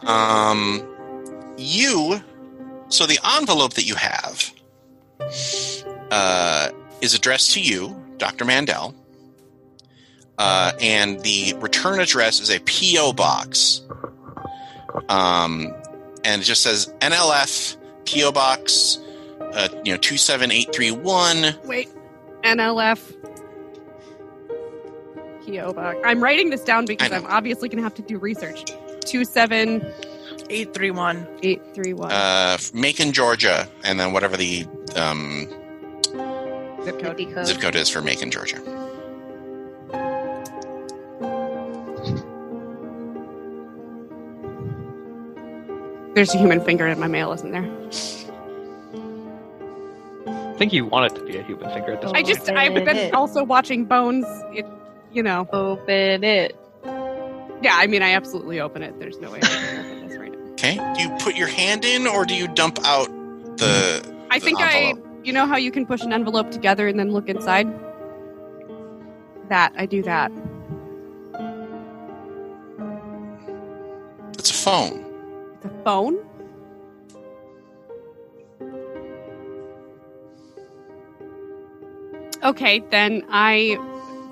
Um, 0.02 1.56
you. 1.58 2.22
So 2.90 3.06
the 3.06 3.20
envelope 3.38 3.74
that 3.76 3.86
you 3.86 3.96
have 3.96 4.52
uh, 6.12 6.70
is 7.02 7.14
addressed 7.14 7.54
to 7.54 7.62
you, 7.62 7.96
Dr. 8.18 8.44
Mandel, 8.44 8.94
uh, 10.38 10.74
and 10.82 11.20
the 11.22 11.54
return 11.60 12.00
address 12.00 12.40
is 12.40 12.50
a 12.50 12.60
PO 12.60 13.14
box. 13.14 13.82
Um, 15.08 15.74
and 16.24 16.42
it 16.42 16.46
just 16.46 16.64
says 16.64 16.94
NLF 17.00 17.78
PO 18.06 18.32
box, 18.32 19.00
uh, 19.54 19.70
you 19.84 19.92
know, 19.92 19.98
two 19.98 20.18
seven 20.18 20.52
eight 20.52 20.74
three 20.74 20.92
one. 20.92 21.56
Wait. 21.66 21.90
NLF. 22.44 23.00
PO 25.46 25.74
box. 25.74 25.98
I'm 26.06 26.24
writing 26.24 26.50
this 26.50 26.64
down 26.64 26.86
because 26.86 27.12
I 27.12 27.18
I'm 27.18 27.26
obviously 27.28 27.70
going 27.70 27.78
to 27.78 27.84
have 27.84 27.96
to 27.96 28.02
do 28.02 28.18
research. 28.18 28.72
Two 29.06 29.26
seven 29.26 29.86
Eight 30.50 30.74
three 30.74 30.92
one. 30.92 31.26
eight 31.44 31.62
three 31.74 31.94
one. 31.94 32.12
Uh, 32.12 32.58
Macon, 32.74 33.14
Georgia, 33.14 33.70
and 33.86 34.00
then 34.00 34.12
whatever 34.12 34.36
the 34.36 34.68
um, 34.98 35.48
zip 36.84 37.00
code. 37.00 37.46
zip 37.46 37.62
code 37.62 37.76
is 37.76 37.90
for 37.90 38.02
Macon, 38.02 38.32
Georgia. 38.32 38.58
There's 46.14 46.36
a 46.36 46.38
human 46.38 46.60
finger 46.64 46.86
in 46.88 47.00
my 47.00 47.08
mail, 47.08 47.32
isn't 47.32 47.52
there? 47.52 47.64
I 50.62 50.64
think 50.64 50.74
you 50.74 50.86
want 50.86 51.12
it 51.12 51.16
to 51.18 51.26
be 51.26 51.38
a 51.38 51.42
human 51.42 51.72
finger 51.72 51.94
at 51.94 52.02
this 52.04 52.12
I 52.12 52.22
point. 52.22 52.28
just 52.28 52.48
I've 52.52 52.76
been 52.76 52.96
it. 52.96 53.16
also 53.16 53.44
watching 53.44 53.84
Bones. 53.84 54.28
It, 54.54 54.68
you 55.12 55.24
know. 55.24 55.50
Open 55.52 56.24
it. 56.24 56.56
Yeah, 57.64 57.78
I 57.78 57.88
mean, 57.88 58.04
I 58.04 58.12
absolutely 58.12 58.62
open 58.62 58.84
it. 58.84 59.00
There's 59.00 59.18
no 59.18 59.32
way 59.32 59.40
I 59.42 59.48
can 59.48 59.80
open 59.80 60.08
this 60.08 60.20
right 60.20 60.32
now. 60.32 60.52
Okay. 60.52 60.76
Do 60.96 61.02
you 61.02 61.10
put 61.18 61.36
your 61.36 61.48
hand 61.48 61.84
in, 61.84 62.06
or 62.06 62.26
do 62.26 62.36
you 62.36 62.48
dump 62.48 62.78
out 62.86 63.08
the? 63.58 64.08
I 64.30 64.38
the 64.38 64.46
think 64.46 64.62
envelope? 64.62 65.04
I, 65.04 65.24
you 65.26 65.34
know 65.34 65.48
how 65.48 65.58
you 65.58 65.72
can 65.72 65.88
push 65.88 66.04
an 66.04 66.14
envelope 66.14 66.52
together 66.52 66.88
and 66.88 67.00
then 67.00 67.12
look 67.12 67.28
inside. 67.28 67.68
That 69.50 69.74
I 69.76 69.88
do 69.88 70.04
that. 70.04 70.32
It's 74.38 74.52
a 74.52 74.54
phone. 74.54 75.04
The 75.62 75.72
phone. 75.84 76.20
Okay, 82.44 82.80
then 82.90 83.24
I 83.30 83.78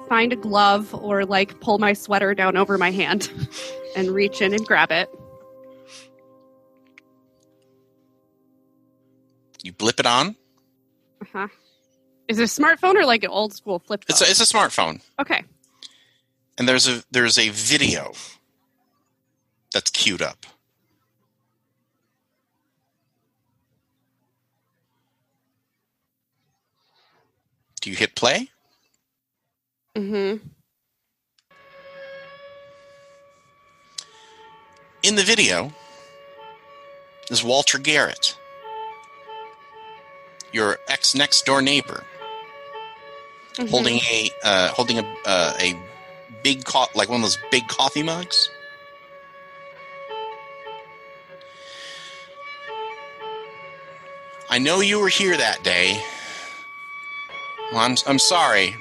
find 0.09 0.33
a 0.33 0.35
glove 0.35 0.93
or 0.95 1.25
like 1.25 1.59
pull 1.59 1.77
my 1.77 1.93
sweater 1.93 2.33
down 2.33 2.57
over 2.57 2.77
my 2.77 2.91
hand 2.91 3.31
and 3.95 4.09
reach 4.09 4.41
in 4.41 4.53
and 4.53 4.65
grab 4.65 4.91
it. 4.91 5.09
You 9.61 9.73
blip 9.73 9.99
it 9.99 10.05
on. 10.05 10.35
Uh-huh. 11.21 11.47
Is 12.27 12.39
it 12.39 12.43
a 12.43 12.61
smartphone 12.61 12.95
or 12.95 13.05
like 13.05 13.23
an 13.23 13.29
old 13.29 13.53
school 13.53 13.79
flip 13.79 14.03
phone? 14.05 14.13
It's 14.13 14.21
a, 14.21 14.29
it's 14.29 14.39
a 14.39 14.55
smartphone, 14.55 15.01
okay. 15.19 15.43
and 16.57 16.67
there's 16.67 16.87
a 16.87 17.03
there's 17.11 17.37
a 17.37 17.49
video 17.49 18.13
that's 19.73 19.89
queued 19.89 20.21
up. 20.21 20.45
Do 27.81 27.89
you 27.89 27.95
hit 27.95 28.15
play? 28.15 28.49
Mm-hmm. 29.97 30.45
In 35.03 35.15
the 35.15 35.23
video 35.23 35.71
is 37.31 37.43
Walter 37.43 37.77
Garrett, 37.79 38.37
your 40.51 40.77
ex 40.87 41.15
next 41.15 41.45
door 41.45 41.61
neighbor, 41.61 42.03
Mm-hmm. 43.55 43.71
holding 43.71 43.95
a 43.97 44.29
uh, 44.43 44.67
holding 44.69 44.99
a 44.99 45.15
uh, 45.25 45.53
a 45.59 45.75
big 46.43 46.63
co- 46.63 46.85
like 46.95 47.09
one 47.09 47.17
of 47.17 47.23
those 47.23 47.37
big 47.51 47.67
coffee 47.67 48.03
mugs. 48.03 48.49
I 54.49 54.59
know 54.59 54.79
you 54.79 54.99
were 54.99 55.09
here 55.09 55.35
that 55.37 55.63
day. 55.63 56.01
Well, 57.71 57.81
I'm 57.81 57.95
I'm 58.07 58.19
sorry. 58.19 58.75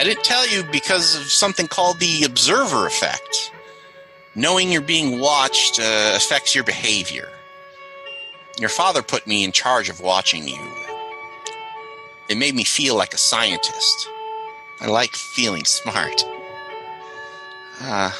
I 0.00 0.04
didn't 0.04 0.24
tell 0.24 0.46
you 0.48 0.62
because 0.64 1.16
of 1.16 1.22
something 1.22 1.68
called 1.68 2.00
the 2.00 2.24
observer 2.24 2.86
effect. 2.86 3.52
Knowing 4.34 4.70
you're 4.70 4.82
being 4.82 5.18
watched 5.20 5.80
uh, 5.80 6.12
affects 6.14 6.54
your 6.54 6.64
behavior. 6.64 7.30
Your 8.58 8.68
father 8.68 9.02
put 9.02 9.26
me 9.26 9.44
in 9.44 9.52
charge 9.52 9.88
of 9.88 10.00
watching 10.00 10.46
you. 10.46 10.60
It 12.28 12.36
made 12.36 12.54
me 12.54 12.64
feel 12.64 12.96
like 12.96 13.14
a 13.14 13.18
scientist. 13.18 14.08
I 14.80 14.86
like 14.86 15.14
feeling 15.14 15.64
smart. 15.64 16.24
Uh, 17.80 18.10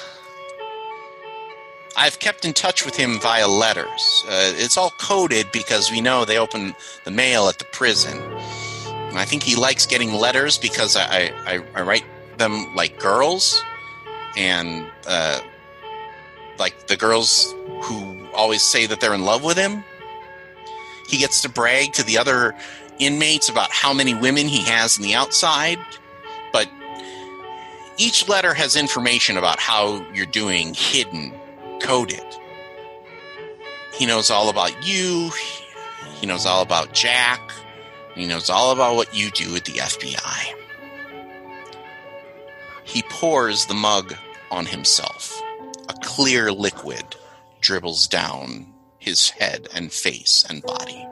I've 1.96 2.18
kept 2.18 2.44
in 2.44 2.52
touch 2.52 2.84
with 2.84 2.96
him 2.96 3.18
via 3.20 3.48
letters. 3.48 4.24
Uh, 4.26 4.52
it's 4.56 4.76
all 4.76 4.90
coded 4.98 5.50
because 5.52 5.90
we 5.90 6.00
know 6.00 6.24
they 6.24 6.38
open 6.38 6.74
the 7.04 7.10
mail 7.10 7.48
at 7.48 7.58
the 7.58 7.64
prison. 7.66 8.18
I 9.18 9.24
think 9.24 9.42
he 9.42 9.56
likes 9.56 9.86
getting 9.86 10.12
letters 10.12 10.58
because 10.58 10.96
I, 10.96 11.32
I, 11.46 11.62
I 11.74 11.82
write 11.82 12.04
them 12.38 12.74
like 12.74 12.98
girls, 12.98 13.62
and 14.36 14.86
uh, 15.06 15.40
like 16.58 16.86
the 16.88 16.96
girls 16.96 17.54
who 17.82 18.26
always 18.34 18.62
say 18.62 18.86
that 18.86 19.00
they're 19.00 19.14
in 19.14 19.24
love 19.24 19.42
with 19.42 19.56
him. 19.56 19.84
He 21.08 21.18
gets 21.18 21.42
to 21.42 21.48
brag 21.48 21.92
to 21.94 22.02
the 22.02 22.18
other 22.18 22.54
inmates 22.98 23.48
about 23.48 23.70
how 23.70 23.92
many 23.92 24.14
women 24.14 24.48
he 24.48 24.62
has 24.64 24.96
in 24.96 25.04
the 25.04 25.14
outside, 25.14 25.78
but 26.52 26.68
each 27.96 28.28
letter 28.28 28.52
has 28.54 28.76
information 28.76 29.36
about 29.36 29.58
how 29.58 30.04
you're 30.12 30.26
doing 30.26 30.74
hidden, 30.74 31.32
coded. 31.80 32.24
He 33.94 34.04
knows 34.04 34.30
all 34.30 34.50
about 34.50 34.86
you. 34.86 35.30
He 36.16 36.26
knows 36.26 36.44
all 36.44 36.62
about 36.62 36.92
Jack. 36.92 37.40
He 38.16 38.26
knows 38.26 38.48
all 38.48 38.72
about 38.72 38.96
what 38.96 39.14
you 39.14 39.30
do 39.30 39.54
at 39.56 39.66
the 39.66 39.72
FBI. 39.72 40.54
He 42.82 43.02
pours 43.02 43.66
the 43.66 43.74
mug 43.74 44.14
on 44.50 44.64
himself. 44.64 45.38
A 45.90 45.92
clear 46.02 46.50
liquid 46.50 47.04
dribbles 47.60 48.06
down 48.06 48.72
his 48.98 49.28
head 49.28 49.68
and 49.74 49.92
face 49.92 50.46
and 50.48 50.62
body. 50.62 51.06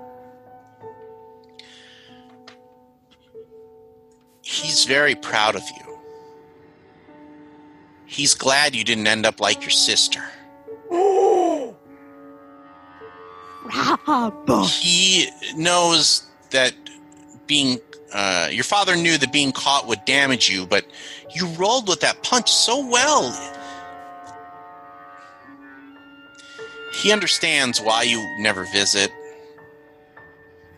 He's 4.41 4.87
very 4.87 5.15
proud 5.15 5.57
of 5.57 5.63
you. 5.77 5.99
He's 8.07 8.35
glad 8.35 8.75
you 8.75 8.85
didn't 8.85 9.07
end 9.07 9.27
up 9.27 9.41
like 9.41 9.61
your 9.61 9.71
sister. 9.71 10.23
Rob. 13.65 14.49
He 14.69 15.29
knows 15.57 16.23
that 16.51 16.75
being 17.47 17.81
uh, 18.13 18.49
your 18.51 18.65
father 18.65 18.95
knew 18.95 19.19
that 19.19 19.33
being 19.33 19.51
caught 19.51 19.89
would 19.89 20.05
damage 20.05 20.49
you, 20.49 20.67
but 20.67 20.87
you 21.35 21.47
rolled 21.55 21.89
with 21.89 22.01
that 22.01 22.23
punch 22.23 22.51
so 22.51 22.87
well. 22.87 23.33
He 27.03 27.11
understands 27.13 27.81
why 27.81 28.03
you 28.05 28.25
never 28.39 28.65
visit. 28.67 29.11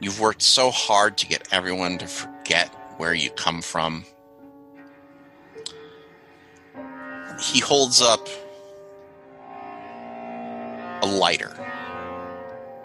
You've 0.00 0.18
worked 0.18 0.42
so 0.42 0.70
hard 0.70 1.18
to 1.18 1.26
get 1.26 1.46
everyone 1.52 1.98
to 1.98 2.07
forget 2.07 2.68
where 2.96 3.12
you 3.12 3.31
come 3.31 3.61
from. 3.61 4.05
He 7.38 7.61
holds 7.61 8.00
up 8.00 8.26
a 11.02 11.07
lighter. 11.07 11.55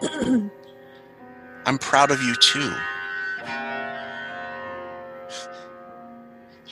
I'm 1.64 1.78
proud 1.78 2.10
of 2.10 2.20
you 2.22 2.34
too. 2.34 2.72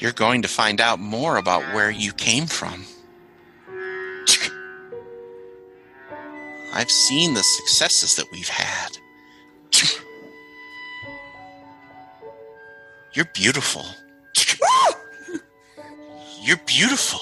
You're 0.00 0.12
going 0.12 0.40
to 0.42 0.48
find 0.48 0.80
out 0.80 0.98
more 0.98 1.36
about 1.36 1.74
where 1.74 1.90
you 1.90 2.12
came 2.14 2.46
from. 2.46 2.86
I've 6.72 6.90
seen 6.90 7.34
the 7.34 7.42
successes 7.42 8.16
that 8.16 8.24
we've 8.32 8.48
had. 8.48 8.96
You're 13.12 13.28
beautiful. 13.34 13.84
You're 16.40 16.60
beautiful. 16.64 17.20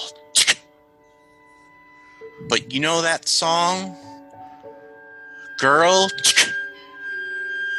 But 2.49 2.73
you 2.73 2.79
know 2.79 3.03
that 3.03 3.27
song? 3.29 3.97
Girl, 5.59 6.09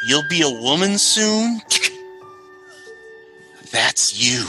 you'll 0.07 0.27
be 0.29 0.41
a 0.41 0.49
woman 0.49 0.97
soon? 0.97 1.62
That's 3.71 4.19
you. 4.21 4.45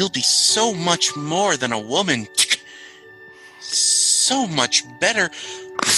You'll 0.00 0.08
be 0.08 0.22
so 0.22 0.72
much 0.72 1.14
more 1.14 1.58
than 1.58 1.72
a 1.72 1.78
woman. 1.78 2.26
So 3.58 4.46
much 4.46 4.82
better. 4.98 5.28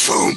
Boom. 0.08 0.36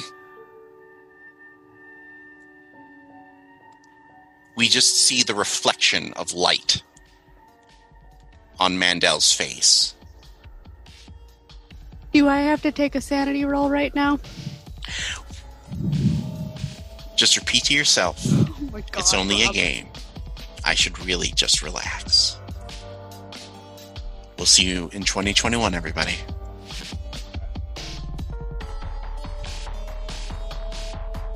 We 4.56 4.68
just 4.68 4.98
see 5.04 5.24
the 5.24 5.34
reflection 5.34 6.12
of 6.12 6.32
light 6.32 6.84
on 8.60 8.78
Mandel's 8.78 9.32
face. 9.32 9.96
Do 12.12 12.28
I 12.28 12.42
have 12.42 12.62
to 12.62 12.70
take 12.70 12.94
a 12.94 13.00
sanity 13.00 13.44
roll 13.44 13.68
right 13.68 13.92
now? 13.96 14.20
Just 17.16 17.36
repeat 17.36 17.64
to 17.64 17.74
yourself 17.74 18.24
Oh 18.28 18.56
my 18.70 18.82
god. 18.82 19.00
it's 19.00 19.12
only 19.12 19.42
a 19.42 19.48
game. 19.48 19.88
I 20.64 20.74
should 20.74 21.04
really 21.04 21.32
just 21.34 21.64
relax. 21.64 22.36
We'll 24.36 24.46
see 24.46 24.64
you 24.64 24.90
in 24.92 25.02
2021, 25.02 25.74
everybody. 25.74 26.16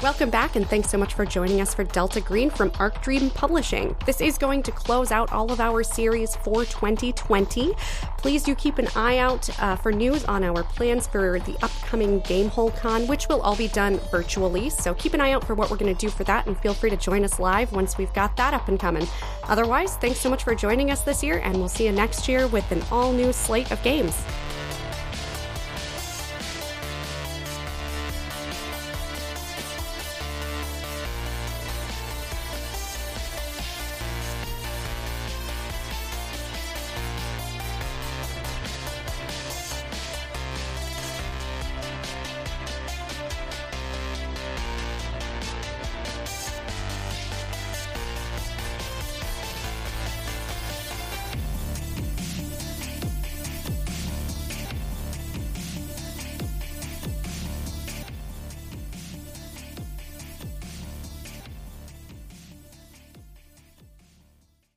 Welcome 0.03 0.31
back, 0.31 0.57
and 0.57 0.67
thanks 0.67 0.89
so 0.89 0.97
much 0.97 1.13
for 1.13 1.27
joining 1.27 1.61
us 1.61 1.75
for 1.75 1.85
Delta 1.85 2.23
Green 2.23 2.49
from 2.49 2.73
Arc 2.79 3.03
Dream 3.03 3.29
Publishing. 3.29 3.95
This 4.07 4.23
is 4.23 4.39
going 4.39 4.63
to 4.63 4.73
close 4.73 5.13
out 5.13 5.31
all 5.31 5.53
of 5.53 5.61
our 5.61 5.83
series 5.83 6.37
for 6.37 6.65
2020. 6.65 7.75
Please 8.17 8.43
do 8.43 8.55
keep 8.55 8.79
an 8.79 8.89
eye 8.97 9.19
out 9.19 9.51
uh, 9.61 9.77
for 9.77 9.93
news 9.93 10.25
on 10.25 10.43
our 10.43 10.63
plans 10.63 11.07
for 11.07 11.39
the 11.41 11.55
upcoming 11.63 12.23
Gamehole 12.23 12.75
Con, 12.79 13.09
which 13.09 13.29
will 13.29 13.43
all 13.43 13.57
be 13.57 13.69
done 13.69 13.99
virtually. 14.11 14.71
So 14.71 14.95
keep 14.95 15.13
an 15.13 15.21
eye 15.21 15.33
out 15.33 15.47
for 15.47 15.55
what 15.55 15.71
we're 15.71 15.77
going 15.77 15.95
to 15.95 16.01
do 16.01 16.09
for 16.09 16.25
that, 16.25 16.47
and 16.47 16.57
feel 16.57 16.73
free 16.73 16.89
to 16.89 16.97
join 16.97 17.23
us 17.23 17.39
live 17.39 17.71
once 17.73 17.99
we've 17.99 18.13
got 18.15 18.35
that 18.39 18.55
up 18.55 18.69
and 18.69 18.81
coming. 18.81 19.07
Otherwise, 19.45 19.97
thanks 19.97 20.19
so 20.19 20.31
much 20.31 20.45
for 20.45 20.55
joining 20.55 20.91
us 20.91 21.03
this 21.03 21.23
year, 21.23 21.43
and 21.45 21.59
we'll 21.59 21.69
see 21.69 21.85
you 21.85 21.93
next 21.93 22.27
year 22.27 22.47
with 22.47 22.73
an 22.73 22.83
all 22.91 23.13
new 23.13 23.35
slate 23.35 23.71
of 23.71 23.83
games. 23.83 24.25